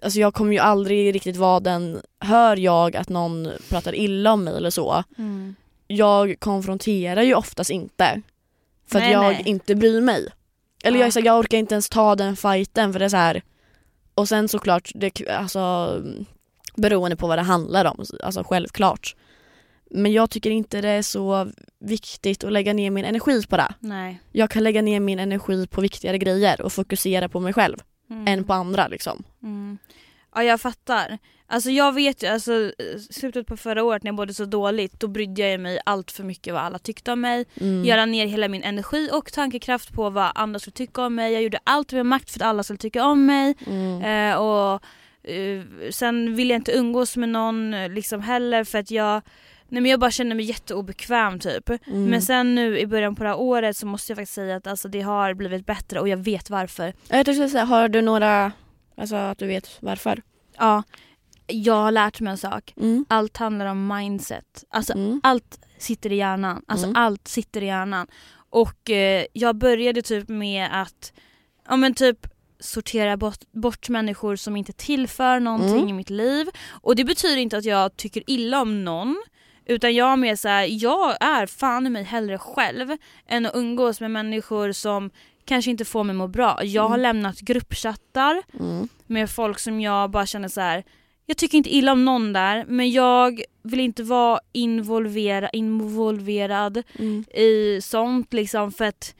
[0.01, 4.43] Alltså jag kommer ju aldrig riktigt vara den, hör jag att någon pratar illa om
[4.43, 5.55] mig eller så, Mm.
[5.87, 8.21] jag konfronterar ju oftast inte.
[8.87, 9.43] För Nej, att jag nej.
[9.45, 10.27] inte bryr mig.
[10.83, 11.01] Eller Ja.
[11.01, 13.17] jag, är så här, jag orkar inte ens ta den fighten för det är så
[13.17, 13.41] här.
[14.15, 15.95] Och sen såklart, det, alltså,
[16.75, 19.15] beroende på vad det handlar om, alltså självklart.
[19.91, 23.73] Men jag tycker inte det är så viktigt att lägga ner min energi på det.
[23.79, 24.19] Nej.
[24.31, 27.77] Jag kan lägga ner min energi på viktigare grejer och fokusera på mig själv
[28.09, 28.27] Mm.
[28.27, 29.23] än på andra liksom.
[29.43, 29.77] Mm.
[30.35, 31.17] Ja jag fattar.
[31.51, 34.99] Alltså jag vet ju, alltså eh, slutet på förra året när jag mådde så dåligt
[34.99, 37.45] då brydde jag mig allt för mycket vad alla tyckte om mig.
[37.61, 37.85] Mm.
[37.85, 41.33] Göra ner hela min energi och tankekraft på vad andra skulle tycka om mig.
[41.33, 43.55] Jag gjorde allt med makt för att alla skulle tycka om mig.
[43.67, 44.01] Mm.
[44.01, 44.83] Eh, och
[45.23, 49.21] eh, Sen ville jag inte umgås med någon eh, liksom heller för att jag
[49.69, 51.69] Nej men jag bara kände mig jätteobekväm typ.
[51.69, 52.05] Mm.
[52.09, 54.67] Men sen nu i början på det här året så måste jag faktiskt säga att
[54.67, 56.93] alltså, det har blivit bättre och jag vet varför.
[57.09, 58.51] Jag tänkte säga, har du några,
[58.97, 60.21] alltså att du vet varför?
[60.57, 60.83] Ja,
[61.47, 62.73] jag har lärt mig en sak.
[62.77, 63.05] Mm.
[63.09, 64.63] Allt handlar om mindset.
[64.69, 65.21] Alltså Mm.
[65.23, 66.63] allt sitter i hjärnan.
[66.67, 66.95] Alltså Mm.
[66.95, 68.07] allt sitter i hjärnan.
[68.49, 71.13] Och eh, jag började typ med att,
[71.69, 72.27] ja men typ
[72.59, 75.89] sortera bort, bort människor som inte tillför någonting Mm.
[75.89, 76.47] i mitt liv.
[76.81, 79.23] Och det betyder inte att jag tycker illa om någon.
[79.69, 84.01] Utan jag är mer såhär, jag är fan i mig hellre själv än att umgås
[84.01, 85.09] med människor som
[85.45, 86.59] kanske inte får mig må bra.
[86.63, 87.01] Jag har Mm.
[87.01, 88.87] lämnat gruppchattar Mm.
[89.07, 90.83] med folk som jag bara känner så här.
[91.25, 97.25] Jag tycker inte illa om någon där men jag vill inte vara involvera, involverad Mm.
[97.35, 99.15] i sånt liksom för att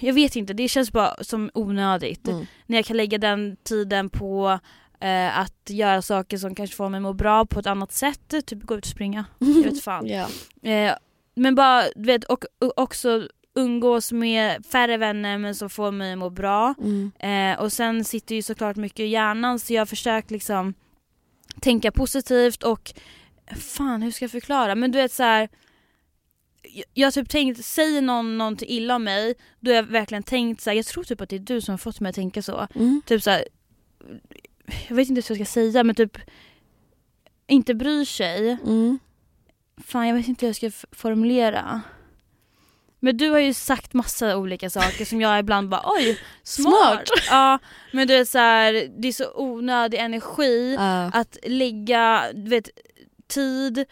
[0.00, 2.28] jag vet inte, det känns bara som onödigt.
[2.28, 2.46] Mm.
[2.66, 4.58] När jag kan lägga den tiden på
[5.02, 8.46] eh, att göra saker som kanske får mig att må bra på ett annat sätt,
[8.46, 9.24] typ gå ut och springa.
[9.38, 10.06] Jag vet fan.
[10.12, 10.28] Ja.
[10.70, 10.94] Eh,
[11.34, 16.12] men bara, du vet, och, och också umgås med färre vänner men som får mig
[16.12, 16.74] att må bra.
[16.78, 17.12] Mm.
[17.18, 20.74] Eh, och sen sitter ju såklart mycket i hjärnan så jag har försökt liksom
[21.60, 22.94] tänka positivt och
[23.56, 24.74] fan hur ska jag förklara?
[24.74, 25.48] Men du vet så här.
[26.62, 30.22] Jag, jag har typ tänkt, säger någon någonting illa om mig, då har jag verkligen
[30.22, 32.14] tänkt så här, jag tror typ att det är du som har fått mig att
[32.14, 32.66] tänka så.
[32.74, 33.02] Mm.
[33.06, 33.44] Typ så här,
[34.88, 36.18] jag vet inte vad jag ska säga men typ
[37.46, 38.50] inte bryr sig.
[38.64, 38.98] Mm.
[39.84, 41.80] Fan jag vet inte hur jag ska formulera.
[43.00, 46.72] Men du har ju sagt massa olika saker som jag ibland bara oj, smart.
[46.74, 47.08] Smart.
[47.30, 47.58] Ja,
[47.92, 51.04] men du är så här, det är så onödig energi Ja.
[51.12, 52.68] att lägga du vet,
[53.28, 53.84] tid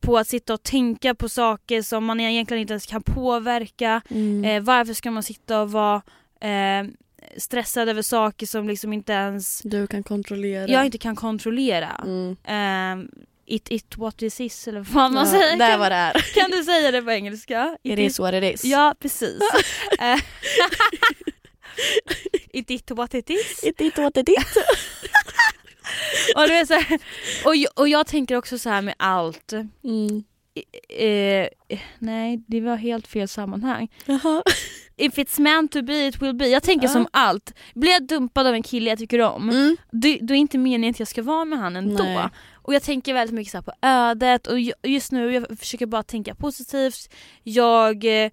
[0.00, 4.00] på att sitta och tänka på saker som man egentligen inte ens kan påverka.
[4.08, 4.44] Mm.
[4.44, 6.02] Eh, varför ska man sitta och vara
[6.40, 6.84] eh,
[7.36, 10.68] stressad över saker som liksom inte ens Du kan kontrollera.
[10.68, 12.00] jag inte kan kontrollera.
[12.04, 12.36] Mm.
[12.44, 12.96] Eh,
[13.46, 15.56] it, it what it is eller vad fan man Ja, säger.
[15.56, 16.34] Där var det är.
[16.34, 17.78] kan du säga det på engelska?
[17.82, 18.64] It is what it is.
[18.64, 19.40] Ja precis.
[20.00, 20.18] Eh,
[22.52, 23.64] it it what it is.
[23.64, 24.56] It is what it is.
[26.36, 26.98] Och, du är så här,
[27.44, 29.52] och, jag, och jag tänker också så här med allt.
[29.84, 30.24] Mm.
[30.88, 31.48] Eh,
[31.98, 33.88] nej det var helt fel sammanhang.
[34.04, 34.42] Jaha.
[34.96, 36.48] If it's meant to be it will be.
[36.48, 36.92] Jag tänker Ja.
[36.92, 37.54] som allt.
[37.74, 39.76] Blir jag dumpad av en kille jag tycker om, Mm.
[39.90, 42.04] då, då är inte meningen att jag ska vara med han ändå.
[42.04, 42.28] Nej.
[42.54, 45.86] Och jag tänker väldigt mycket så här på ödet och ju- just nu jag försöker
[45.86, 47.12] bara tänka positivt.
[47.42, 48.30] Jag eh,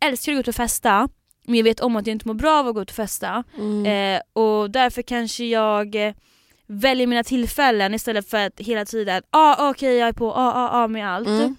[0.00, 1.08] älskar att gå ut och festa
[1.44, 3.44] men jag vet om att jag inte mår bra av att gå ut och festa.
[3.58, 3.86] Mm.
[4.16, 6.14] Eh, och därför kanske jag eh,
[6.66, 10.84] väljer mina tillfällen istället för att hela tiden ah, okej jag är på ah, ah,
[10.84, 11.28] ah med allt.
[11.28, 11.56] Mm.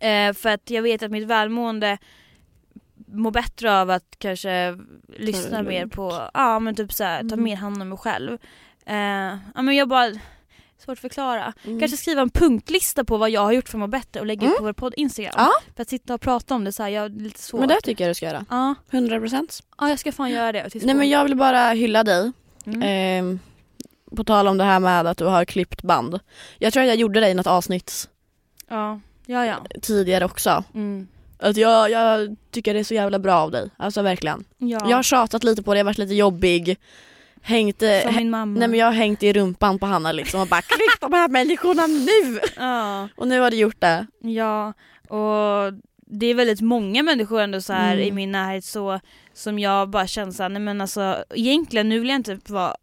[0.00, 1.98] Eh, för att jag vet att mitt välmående
[3.06, 4.78] mår bättre av att kanske
[5.18, 7.44] lyssna mer på, ja men typ såhär, ta Mm.
[7.44, 8.38] mer hand om mig själv.
[8.86, 8.96] Eh,
[9.54, 10.10] ja men jag bara,
[10.78, 11.52] svårt att förklara.
[11.64, 11.80] Mm.
[11.80, 14.40] Kanske skriva en punktlista på vad jag har gjort för att må bättre och lägga
[14.46, 14.58] ut Mm.
[14.58, 15.32] på vår podd Instagram.
[15.36, 15.50] Ja.
[15.76, 17.58] För att sitta och prata om det så här, jag är lite svårt.
[17.60, 18.44] Men det tycker jag du ska göra.
[18.50, 19.60] Ja, 100 procent.
[19.78, 20.68] ja jag ska fan göra det.
[20.84, 22.32] Nej men jag vill bara hylla dig.
[22.66, 22.82] mm.
[22.82, 23.38] Ehm,
[24.16, 26.20] på tal om det här med att du har klippt band.
[26.58, 28.08] Jag tror att jag gjorde det i något avsnitt
[28.68, 29.56] Ja, ja ja.
[29.82, 30.64] tidigare också.
[30.74, 31.08] Mm.
[31.44, 33.70] Att jag, jag tycker det är så jävla bra av dig.
[33.76, 34.44] Alltså verkligen.
[34.58, 34.78] ja.
[34.90, 36.76] Jag har tjatat lite på det, jag har varit lite jobbig.
[37.42, 38.58] Hängt, eh, Som min mamma.
[38.58, 41.28] nej men jag har hängt i rumpan på Hanna liksom och bara klipp de här
[41.28, 42.40] människorna nu!
[42.56, 43.08] Ja.
[43.16, 44.06] Och nu har du gjort det.
[44.20, 44.68] Ja,
[45.08, 45.72] och
[46.06, 48.08] det är väldigt många människor ändå så här Mm.
[48.08, 49.00] i min närhet så
[49.34, 52.74] som jag bara känner såhär, nej men alltså egentligen nu vill jag inte vara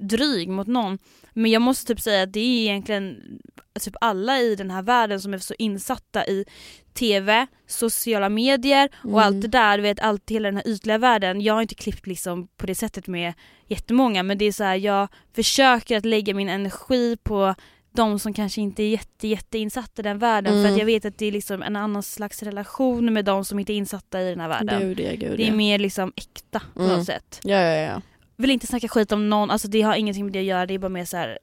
[0.00, 0.98] dryg mot någon
[1.32, 3.16] men jag måste typ säga att det är egentligen
[3.80, 6.44] typ alla i den här världen som är så insatta i
[6.94, 9.18] TV, sociala medier och Mm.
[9.18, 11.40] allt det där, du vet allt hela den här ytliga världen.
[11.40, 13.32] Jag har inte klippt liksom på det sättet med
[13.66, 17.54] jättemånga men det är så här, jag försöker att lägga min energi på
[17.92, 20.72] de som kanske inte är jätte, jätte insatta i den världen för Mm.
[20.72, 23.72] att jag vet att det är liksom en annan slags relation med de som inte
[23.72, 24.80] är insatta i den här världen.
[24.80, 26.96] Gud ja, gud det är mer liksom äkta på Mm.
[26.96, 27.40] något sätt.
[27.42, 28.02] Ja ja ja.
[28.36, 30.74] Vill inte snacka skit om någon, alltså det har ingenting med det att göra, det
[30.74, 31.38] är bara mer så här.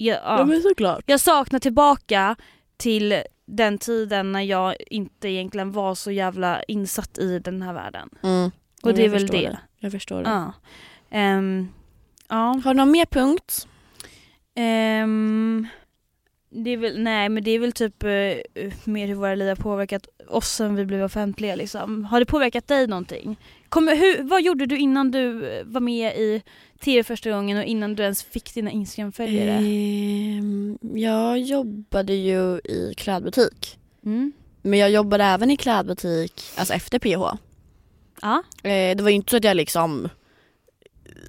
[0.00, 0.38] Jag, ja.
[0.38, 1.04] Ja men såklart.
[1.06, 2.36] jag saknar tillbaka
[2.76, 8.08] till den tiden när jag inte egentligen var så jävla insatt i den här världen.
[8.22, 8.50] Mm.
[8.82, 9.58] Och det är väl förstår det.
[9.78, 10.30] Jag förstår det.
[10.30, 10.52] Ja.
[11.10, 11.68] Ehm,
[12.28, 12.60] ja.
[12.64, 13.68] Har du någon mer punkt?
[14.54, 15.66] Ehm,
[16.50, 18.10] det är väl, nej men det är väl typ eh,
[18.84, 22.04] mer hur våra liv har påverkat oss sen vi blev offentliga liksom.
[22.04, 23.36] Har det påverkat dig någonting?
[23.68, 26.42] Kommer, hur, vad gjorde du innan du eh, var med i
[26.80, 29.50] TV första gången och innan du ens fick dina Instagram-följare?
[29.50, 33.78] Ehm, jag jobbade ju i klädbutik.
[34.04, 34.32] Mm.
[34.62, 37.38] Men jag jobbade även i klädbutik, alltså efter PH.
[38.22, 38.42] Ja.
[38.62, 40.08] Eh, det var ju inte så att jag liksom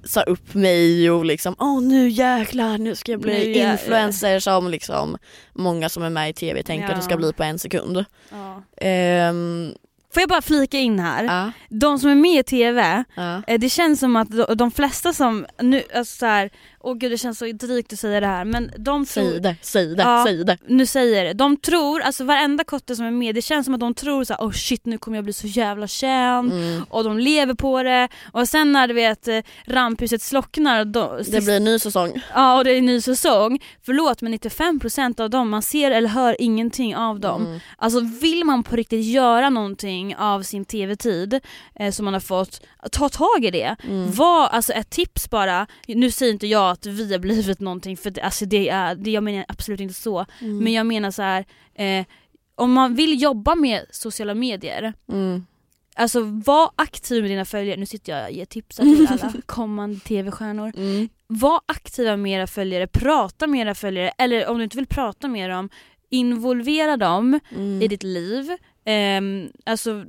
[0.04, 4.68] sa upp mig och liksom åh nu jäklar nu ska jag bli Nu influencer som
[4.68, 5.18] liksom
[5.52, 7.16] många som är med i TV tänker att det ska Ja.
[7.16, 8.04] bli på en sekund.
[8.30, 8.62] ja.
[8.76, 9.74] Ehm,
[10.14, 11.24] Får jag bara flika in här?
[11.24, 13.42] ja, De som är med i TV, ja.
[13.46, 16.50] eh, det känns som att de, de flesta som, nu, alltså så här,
[16.84, 19.56] åh gud det känns så drygt att säga det här men de tror, Säg det,
[19.62, 20.24] säg det, Ja.
[20.26, 20.56] säg det.
[20.66, 23.80] nu säger det, de tror, alltså varenda kotte som är med, det känns som att
[23.80, 26.84] de tror så här, oh shit nu kommer jag bli så jävla känd Mm.
[26.90, 31.44] och de lever på det och sen när du vet eh, rampljuset slocknar, då, Det
[31.44, 32.22] blir en ny säsong.
[32.34, 36.08] ja och det är en ny säsong, förlåt men 95% av dem, man ser eller
[36.08, 37.46] hör ingenting av dem.
[37.46, 37.60] Mm.
[37.76, 41.40] Alltså vill man på riktigt göra någonting av sin TV-tid
[41.80, 42.60] eh, som man har fått,
[42.92, 43.76] ta tag i det.
[43.88, 44.12] Mm.
[44.12, 48.10] Var, alltså ett tips bara, nu säger inte jag att vi har blivit någonting för
[48.10, 50.26] det, alltså det är, det, jag menar absolut inte så.
[50.40, 50.58] Mm.
[50.58, 52.06] Men jag menar så här, eh,
[52.54, 55.46] om man vill jobba med sociala medier, Mm.
[55.94, 60.00] Alltså var aktiv med dina följare, nu sitter jag och ger tips till alla kommande
[60.00, 60.72] tv-stjärnor.
[60.76, 61.08] Mm.
[61.26, 65.28] Var aktiva med era följare, prata med era följare eller om du inte vill prata
[65.28, 65.68] med dem,
[66.10, 67.82] involvera dem Mm.
[67.82, 68.50] i ditt liv.
[68.84, 70.04] Ehm, alltså,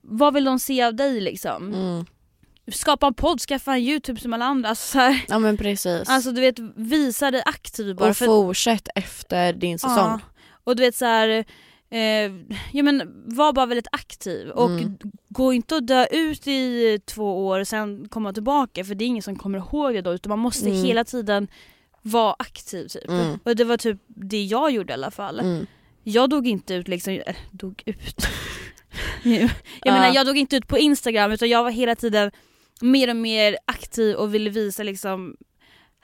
[0.00, 1.74] vad vill de se av dig liksom?
[1.74, 2.04] Mm.
[2.72, 4.68] Skapa en podd, skaffa en youtube som alla andra.
[4.68, 6.08] Alltså, så här, Ja men precis.
[6.08, 8.10] alltså du vet, visa dig aktiv bara.
[8.10, 9.96] och för- fortsätt efter din säsong.
[9.98, 10.20] Ja.
[10.64, 11.28] Och du vet så här,
[11.90, 12.00] eh,
[12.72, 13.02] ja men
[13.36, 14.98] var bara väldigt aktiv och Mm.
[15.28, 19.06] gå inte och dö ut i två år och sen komma tillbaka för det är
[19.06, 20.84] ingen som kommer ihåg det då utan man måste Mm.
[20.84, 21.48] hela tiden
[22.02, 23.08] vara aktiv typ.
[23.08, 23.38] Mm.
[23.44, 25.40] Och det var typ det jag gjorde i alla fall.
[25.40, 25.66] Mm.
[26.02, 28.16] Jag dog inte ut liksom, äh, dog ut.
[29.22, 29.50] jag
[29.84, 29.92] Ja.
[29.92, 32.30] menar jag dog inte ut på instagram utan jag var hela tiden
[32.80, 35.36] mer och mer aktiv och ville visa liksom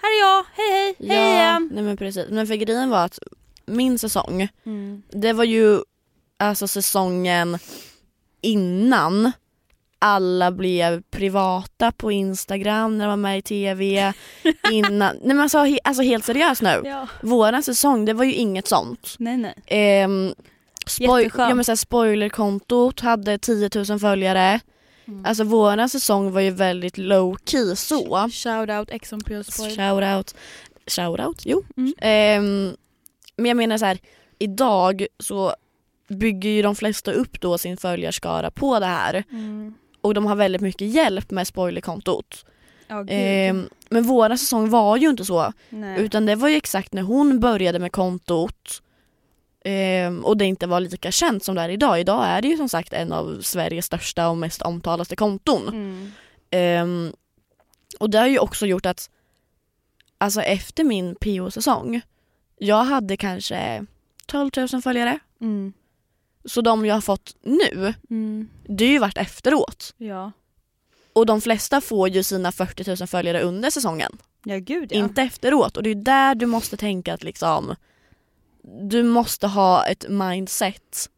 [0.03, 1.71] här är jag, hej hej, hej Ja, igen.
[1.73, 2.27] nej men precis.
[2.31, 3.19] Men för grejen var att
[3.67, 5.03] min säsong, Mm.
[5.11, 5.79] det var ju
[6.39, 7.59] alltså säsongen
[8.41, 9.33] innan
[9.99, 14.13] alla blev privata på Instagram när de var med i TV.
[14.73, 16.81] Innan, nej men alltså, he, alltså helt seriöst nu.
[16.85, 17.09] Ja.
[17.23, 19.15] Våran säsong det var ju inget sånt.
[19.19, 19.55] Nej nej.
[19.67, 20.35] Ehm,
[20.87, 24.61] spoil, ja, men så här, spoilerkontot hade 10 000 följare.
[25.05, 25.25] Mm.
[25.25, 28.29] Alltså våran säsong var ju väldigt low key så.
[28.33, 29.45] Shoutout Ex on Pure.
[29.45, 30.35] Shoutout.
[30.87, 31.65] Shoutout, jo.
[31.77, 31.95] Mm.
[31.99, 32.77] Ehm,
[33.37, 33.99] men jag menar så här,
[34.39, 35.55] idag så
[36.09, 39.25] bygger ju de flesta upp då sin följarskara på det här.
[39.31, 39.75] Mm.
[40.01, 42.45] Och de har väldigt mycket hjälp med spoilerkontot.
[42.89, 43.07] Gud.
[43.11, 45.53] Ehm, men våran säsong var ju inte så.
[45.69, 46.01] Nej.
[46.01, 48.83] Utan det var ju exakt när hon började med kontot
[49.65, 52.01] ehm, och det inte var lika känt som det är idag.
[52.01, 55.69] Idag är det ju som sagt en av Sveriges största och mest omtalaste konton.
[55.69, 56.13] Mm.
[56.51, 57.13] Ehm,
[58.01, 59.11] och det har ju också gjort att
[60.19, 62.01] alltså efter min PO-säsong,
[62.59, 63.87] jag hade kanske
[64.27, 65.19] 12 000 följare.
[65.41, 65.73] Mm.
[66.45, 68.49] Så de jag har fått nu, Mm.
[68.69, 69.95] det har ju varit efteråt.
[69.97, 70.33] Ja.
[71.13, 74.19] Och de flesta får ju sina 40 000 följare under säsongen.
[74.45, 74.99] Ja gud ja.
[74.99, 75.77] Inte efteråt.
[75.77, 77.75] Och det är där du måste tänka att liksom
[78.89, 81.09] du måste ha ett mindset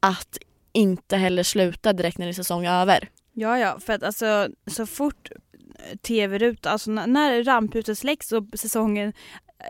[0.00, 0.38] att
[0.72, 3.08] inte heller sluta direkt när din säsong är över.
[3.32, 5.28] Ja ja, för att alltså så fort
[6.02, 9.12] tv-ruta, alltså när, rampljuset släcks och säsongen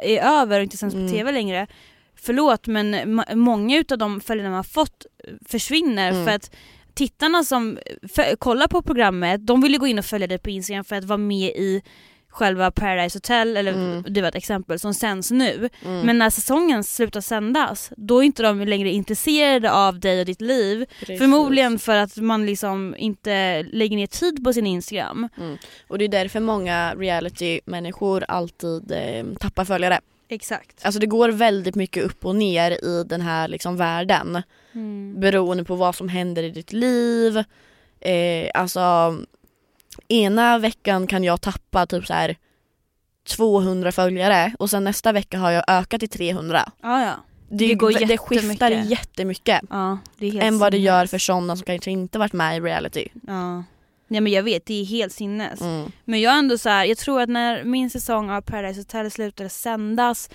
[0.03, 1.07] är över och inte sänds Mm.
[1.07, 1.67] på tv längre.
[2.15, 5.07] Förlåt men många utav de följarna man fått
[5.47, 6.25] försvinner Mm.
[6.27, 6.51] för att
[6.95, 10.51] tittarna som f- kollar på programmet de vill ju gå in och följa dig på
[10.51, 11.83] Instagram för att vara med i
[12.33, 14.05] själva Paradise Hotel, eller Mm.
[14.09, 15.69] det var ett exempel som sänds nu.
[15.85, 16.01] Mm.
[16.07, 20.41] Men när säsongen slutar sändas, då är inte de längre intresserade av dig och ditt
[20.41, 20.87] liv.
[21.07, 25.29] Förmodligen för att man liksom inte lägger ner tid på sin Instagram.
[25.89, 30.01] Och det är därför många reality-människor alltid eh, tappar följare.
[30.29, 30.85] Exakt.
[30.85, 34.43] Alltså det går väldigt mycket upp och ner i den här liksom världen.
[34.75, 35.21] Mm.
[35.21, 37.37] Beroende på vad som händer i ditt liv.
[38.01, 39.17] Eh, alltså
[40.13, 42.37] ena veckan kan jag tappa typ så här
[43.29, 46.73] 200 följare och sen nästa vecka har jag ökat till 300.
[46.83, 47.15] Ja, ja.
[47.49, 49.61] Det, Det går det skiftar jättemycket.
[49.71, 52.57] ja det är helt Än vad det gör för sådana som kanske inte varit med
[52.57, 53.09] i reality.
[53.27, 53.65] Ja.
[54.09, 55.61] Nej men jag vet, det är helt sinnes.
[55.61, 55.93] Mm.
[56.05, 59.11] Men jag är ändå så här, jag tror att när min säsong av Paradise Hotel
[59.11, 60.31] slutade sändas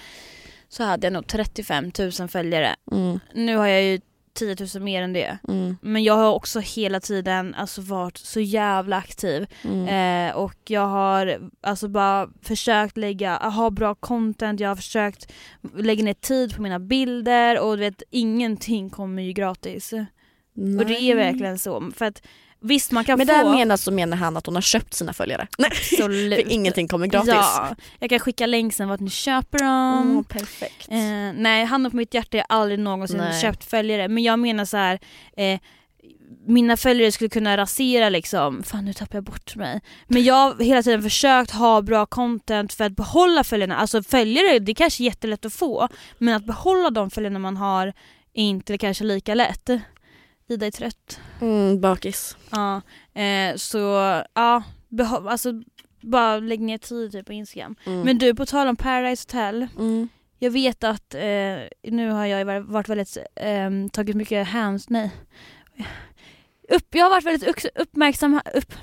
[0.69, 2.75] så hade jag nog 35 000 följare.
[2.91, 3.19] Mm.
[3.34, 3.99] Nu har jag ju
[4.38, 5.38] 10 000 mer än det.
[5.47, 5.77] Mm.
[5.81, 9.47] Men jag har också hela tiden alltså varit så jävla aktiv.
[9.63, 9.88] Mm.
[10.29, 15.31] Eh, och jag har alltså bara försökt lägga, ha bra content, jag har försökt
[15.75, 19.93] lägga ner tid på mina bilder och du vet ingenting kommer ju gratis.
[20.79, 21.91] Och det är verkligen så.
[21.95, 22.21] För att
[22.62, 23.34] visst man kan Men få...
[23.34, 25.47] där menas så menar han att hon har köpt sina följare.
[25.58, 26.41] Nej, Absolut.
[26.41, 27.30] för ingenting kommer gratis.
[27.34, 30.12] Ja, jag kan skicka länksen vart ni köper dem.
[30.12, 30.88] Mm, perfekt.
[30.91, 30.97] Eh,
[31.36, 33.41] nej, handen på mitt hjärta, jag har aldrig någonsin Nej.
[33.41, 34.08] köpt följare.
[34.08, 34.99] Men jag menar så här.
[35.38, 35.60] Eh,
[36.47, 39.82] mina följare skulle kunna rasera liksom, fan nu tappar jag bort mig.
[40.08, 43.78] Men jag har hela tiden försökt ha bra content för att behålla följarna.
[43.78, 45.88] Alltså följare, det är kanske är jättelätt att få.
[46.18, 47.88] Men att behålla de följarna man har
[48.34, 49.70] är inte kanske lika lätt.
[50.49, 51.19] Ida är trött.
[51.41, 52.37] Mm, bakis.
[52.49, 52.81] Ja,
[53.21, 53.77] eh, så
[54.33, 55.53] ja, beho- alltså
[56.01, 57.75] bara lägg ner tid typ på Instagram.
[57.85, 58.01] Mm.
[58.01, 59.67] Men du, på tal om Paradise Hotel.
[59.77, 60.09] Mm.
[60.39, 61.21] Jag vet att eh,
[61.91, 65.11] nu har jag var- varit väldigt, eh, tagit mycket hands, nej.
[66.69, 68.73] Upp, jag har varit väldigt uppmärksam, upp,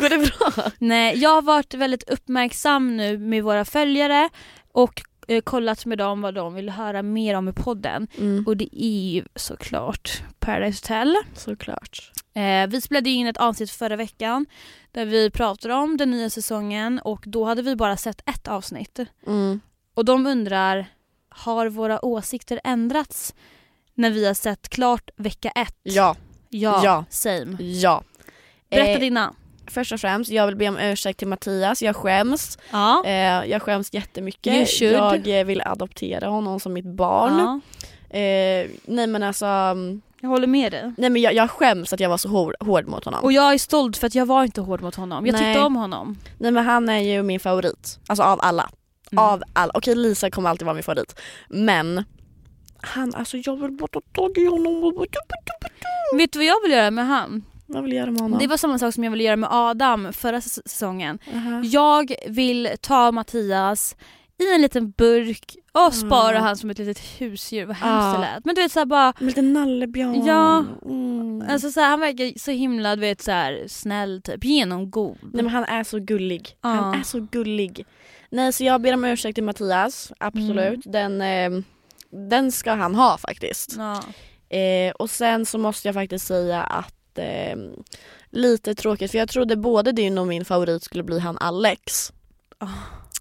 [0.00, 0.70] Går det bra?
[0.78, 4.28] nej, jag har varit väldigt uppmärksam nu med våra följare
[4.72, 8.08] och eh, kollat med dem vad de vill höra mer om i podden.
[8.18, 8.44] Mm.
[8.46, 11.16] Och det är ju såklart Paradise Hotel.
[11.34, 12.12] Såklart.
[12.34, 14.46] Eh, vi spelade in ett avsnitt förra veckan
[14.92, 18.98] där vi pratade om den nya säsongen och då hade vi bara sett ett avsnitt.
[19.26, 19.60] Mm.
[19.94, 20.86] Och de undrar,
[21.28, 23.34] har våra åsikter ändrats
[23.94, 25.76] när vi har sett klart vecka ett?
[25.82, 26.16] Ja,
[26.50, 27.04] Ja, Ja.
[27.10, 27.56] same.
[27.62, 28.02] Ja.
[28.70, 29.34] Berätta Eh, dina.
[29.70, 31.82] Först och främst, jag vill be om ursäkt till Mattias.
[31.82, 32.58] Jag skäms.
[32.70, 33.02] Ja.
[33.04, 34.80] Eh, jag skäms jättemycket.
[34.80, 37.38] Jag eh, vill adoptera honom som mitt barn.
[37.38, 37.60] ja.
[38.18, 40.92] Eh, nej men alltså, mm, Jag håller med dig.
[40.98, 43.24] nej men jag, jag skäms att jag var så hård, hård mot honom.
[43.24, 45.26] Och jag är stolt för att jag var inte hård mot honom.
[45.26, 45.54] Jag Nej.
[45.54, 46.18] tyckte om honom.
[46.38, 47.98] Nej men han är ju min favorit.
[48.06, 48.70] Alltså av alla.
[49.12, 49.24] Mm.
[49.24, 49.72] Av alla.
[49.74, 51.20] Okej Lisa kommer alltid vara min favorit.
[51.48, 52.04] Men
[52.82, 55.06] han, alltså jag vill bara ta tag i honom.
[56.18, 57.44] Vet du vad jag vill göra med han?
[57.68, 58.38] Vad vill jag göra med honom?
[58.38, 61.18] Det var samma sak som jag ville göra med Adam förra säs- säsongen.
[61.34, 61.62] Aha.
[61.64, 63.96] Jag vill ta Mattias
[64.40, 66.42] i en liten burk och spara Mm.
[66.42, 67.66] han som ett litet husdjur.
[67.66, 68.12] Vad hemskt Ja.
[68.12, 68.44] det lät.
[68.44, 70.26] Men du vet såhär bara, En liten nallebjörn.
[70.26, 70.64] Ja.
[70.84, 71.42] Mm.
[71.50, 75.16] alltså så här, han verkar så himla du vet, så här, snäll typ, genomgod.
[75.22, 76.48] Nej men han är så gullig.
[76.62, 76.68] Ja.
[76.68, 77.86] Han är så gullig.
[78.30, 80.86] Nej så jag ber om ursäkt till Mattias, absolut.
[80.86, 81.18] Mm.
[81.18, 81.20] Den,
[81.54, 81.62] eh,
[82.30, 83.74] den ska han ha faktiskt.
[83.78, 84.02] Ja.
[84.58, 87.56] Eh, och sen så måste jag faktiskt säga att eh,
[88.30, 92.12] lite tråkigt för jag trodde både din och min favorit skulle bli han Alex.
[92.58, 92.66] Ah.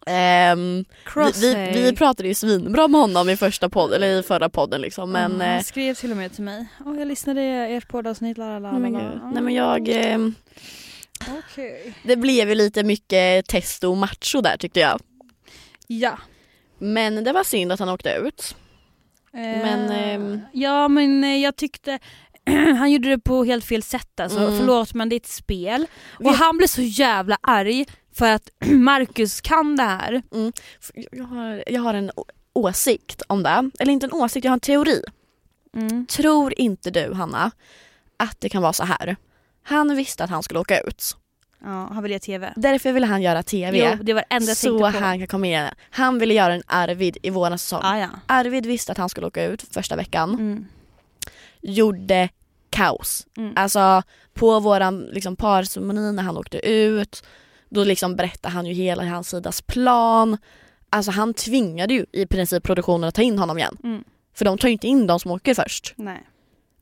[0.09, 0.85] Ehm,
[1.41, 5.11] vi, vi, pratade ju svinbra med honom i första podden, eller i förra podden liksom
[5.11, 6.67] men eh, han skrev till och med till mig.
[6.85, 8.37] Åh, jag lyssnade i ert poddavsnitt.
[8.37, 8.91] la, la, la, nej,
[9.41, 10.19] men, jag, eh,
[11.39, 11.93] Okej.
[12.03, 15.01] det blev ju lite mycket testo och macho där tyckte jag.
[15.87, 16.17] Ja.
[16.77, 18.55] Men det var synd att han åkte ut.
[19.31, 21.99] Men, Eh, ehm, Ja men eh, jag tyckte
[22.77, 24.39] han gjorde det på helt fel sätt alltså.
[24.39, 24.57] Mm.
[24.57, 25.87] Förlåt men det är ett spel.
[26.09, 27.85] Och Vet- han blev så jävla arg
[28.15, 30.21] för att Marcus kan det här.
[30.81, 32.11] F- Jag har, jag har en
[32.53, 33.71] åsikt om det.
[33.79, 35.01] Eller inte en åsikt, jag har en teori.
[35.75, 36.05] Mm.
[36.05, 37.51] Tror inte du Hanna
[38.17, 39.15] att det kan vara så här?
[39.63, 41.17] Han visste att han skulle åka ut.
[41.63, 42.53] Ja, han ville göra TV.
[42.55, 43.77] Därför ville han göra TV.
[43.91, 44.85] Jo, det var enda jag så på.
[44.85, 45.73] han kan komma igen.
[45.89, 47.81] Han ville göra en Arvid i våran säsong.
[47.83, 48.09] Ah, ja.
[48.27, 50.29] Arvid visste att han skulle åka ut första veckan.
[50.33, 50.65] Mm.
[51.67, 52.29] Gjorde
[52.69, 53.27] kaos.
[53.37, 53.53] Mm.
[53.55, 54.03] Alltså
[54.33, 57.23] på våran liksom, parceremoni när han åkte ut.
[57.69, 60.37] Då liksom berättade han ju hela hans sidas plan.
[60.89, 63.77] Alltså han tvingade ju i princip produktionen att ta in honom igen.
[63.83, 64.03] Mm.
[64.35, 65.93] För de tar ju inte in de som åker först.
[65.95, 66.23] Nej.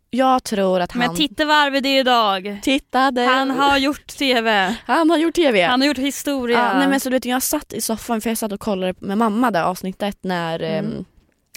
[0.10, 1.00] Jag tror att han...
[1.00, 2.60] Men titta vad Arvid är idag.
[2.64, 3.22] Tittade.
[3.22, 4.76] Han har gjort TV.
[4.86, 5.64] han har gjort TV.
[5.64, 6.58] Han har gjort historia.
[6.58, 8.94] Ja, nej men så du vet jag satt i soffan för jag satt och kollade
[9.00, 10.86] med mamma det avsnittet när Mm.
[10.86, 11.06] mm.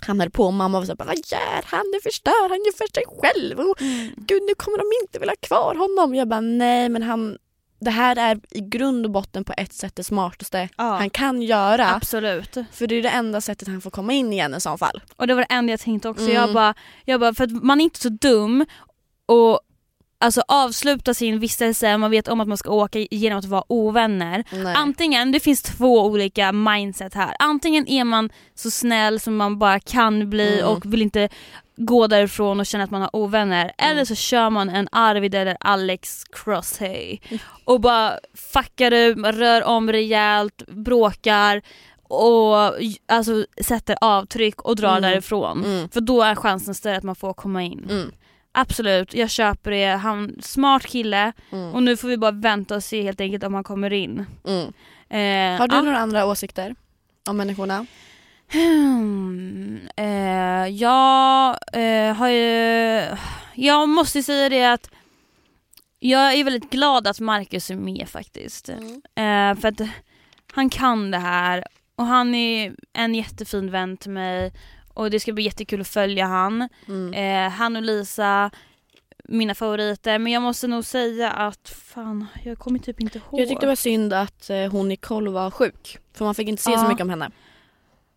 [0.07, 1.85] Han höll på och mamma var såhär vad gör han?
[1.95, 4.09] Nu förstör han ju för sig själv och Mm.
[4.17, 6.15] gud nu kommer de inte vilja ha kvar honom.
[6.15, 7.39] Jag bara nej men han
[7.81, 10.85] det här är i grund och botten på ett sätt det smartaste Ja.
[10.85, 11.95] han kan göra.
[11.95, 12.57] Absolut.
[12.73, 15.01] För det är det enda sättet han får komma in igen i så fall.
[15.17, 16.23] Och det var det enda jag tänkte också.
[16.25, 16.35] Mm.
[16.35, 16.75] Jag, bara,
[17.05, 18.65] jag bara, för att man är inte så dum
[19.27, 19.61] och
[20.21, 24.45] alltså avsluta sin vistelse, man vet om att man ska åka genom att vara ovänner.
[24.53, 24.75] Nej.
[24.77, 27.37] Antingen, det finns två olika mindset här.
[27.39, 30.71] Antingen är man så snäll som man bara kan bli Mm.
[30.71, 31.29] och vill inte
[31.77, 33.63] gå därifrån och känna att man har ovänner.
[33.79, 33.93] Mm.
[33.93, 37.19] Eller så kör man en Arvid eller Alex Crosshay
[37.65, 38.13] och bara
[38.53, 41.63] fuckar ur, rör om rejält, bråkar
[42.03, 42.57] och
[43.07, 45.03] alltså, sätter avtryck och drar Mm.
[45.03, 45.65] därifrån.
[45.65, 45.89] Mm.
[45.89, 48.11] För då är chansen större att man får komma in.
[48.59, 48.63] Mm.
[48.63, 49.87] Absolut, jag köper det.
[49.87, 51.75] Han smart kille Mm.
[51.75, 54.27] och nu får vi bara vänta och se helt enkelt om han kommer in.
[54.47, 54.73] Mm.
[55.11, 55.83] Eh, Har du ja.
[55.83, 56.75] några andra åsikter
[57.29, 57.87] om människorna?
[58.53, 63.03] Hmm, eh, jag eh, har ju...
[63.55, 64.91] Jag måste säga det att
[65.99, 68.69] jag är väldigt glad att Marcus är med faktiskt.
[68.69, 69.81] Eh, för att
[70.53, 71.65] han kan det här
[71.97, 74.53] och han är en jättefin vän till mig
[74.99, 76.69] och det ska bli jättekul att följa han.
[76.89, 77.15] Mm.
[77.47, 78.51] Eh, han och Lisa,
[79.25, 80.19] mina favoriter.
[80.19, 83.41] Men jag måste nog säga att fan, jag kommer typ inte ihåg.
[83.41, 85.99] Jag tyckte det var synd att eh, hon Nicole var sjuk.
[86.15, 86.79] För man fick inte se Ja.
[86.83, 87.31] så mycket om henne.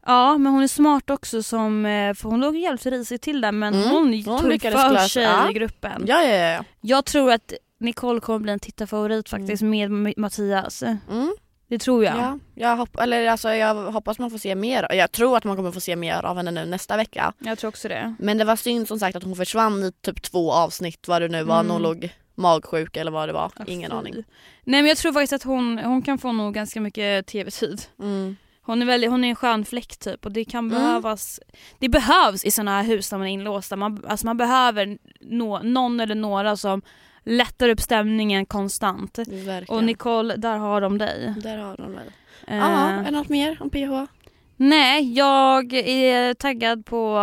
[0.05, 3.51] Ja men hon är smart också som, eh, för hon låg jävligt risigt till där
[3.51, 5.49] men Mm, hon, hon tog för sig ja.
[5.49, 6.03] i gruppen.
[6.07, 6.63] Ja, ja, ja.
[6.81, 10.83] Jag tror att Nicole kommer bli en tittarfavorit faktiskt med M- Mattias.
[10.83, 11.35] Mm.
[11.71, 12.17] Det tror jag.
[12.17, 14.87] Ja, jag, hopp, eller, alltså, jag hoppas man får se mer.
[14.89, 17.33] Jag tror att man kommer få se mer av henne nu nästa vecka.
[17.39, 18.15] Jag tror också det.
[18.19, 21.27] Men det var synd som sagt att hon försvann i typ två avsnitt vad det
[21.27, 21.55] nu var.
[21.55, 21.67] Mm.
[21.67, 23.51] När hon låg magsjuk eller vad det var.
[23.57, 23.97] Ah, Ingen fy.
[23.97, 24.13] aning.
[24.63, 27.81] Nej men jag tror faktiskt att hon, hon kan få nog ganska mycket tv-tid.
[27.99, 28.35] Mm.
[28.61, 30.81] Hon är, väldigt, hon är en skön fläkt typ och det kan Mm.
[30.81, 31.39] behövas
[31.79, 33.75] Det behövs i såna här hus där man är inlåsta.
[33.75, 36.81] Man, alltså man behöver nå, någon eller några som
[37.25, 39.17] lättar upp stämningen konstant.
[39.19, 39.65] Verkligen.
[39.77, 41.33] Och Nicole, där har de dig.
[41.43, 41.95] Där har de.
[42.47, 44.11] Eh, Ja, är det något mer om PH?
[44.57, 47.19] nej, jag är taggad på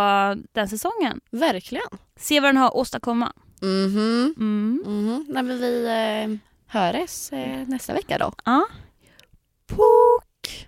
[0.51, 1.19] den säsongen.
[1.31, 1.87] Verkligen.
[2.19, 3.33] Se vad den har att åstadkomma.
[3.61, 4.33] Mhm.
[4.37, 4.83] Mm.
[4.85, 5.25] Mhm.
[5.29, 6.37] Nej, men vi eh,
[6.81, 8.31] höres eh, nästa vecka då.
[8.45, 8.67] Ja.
[9.67, 10.67] Pok!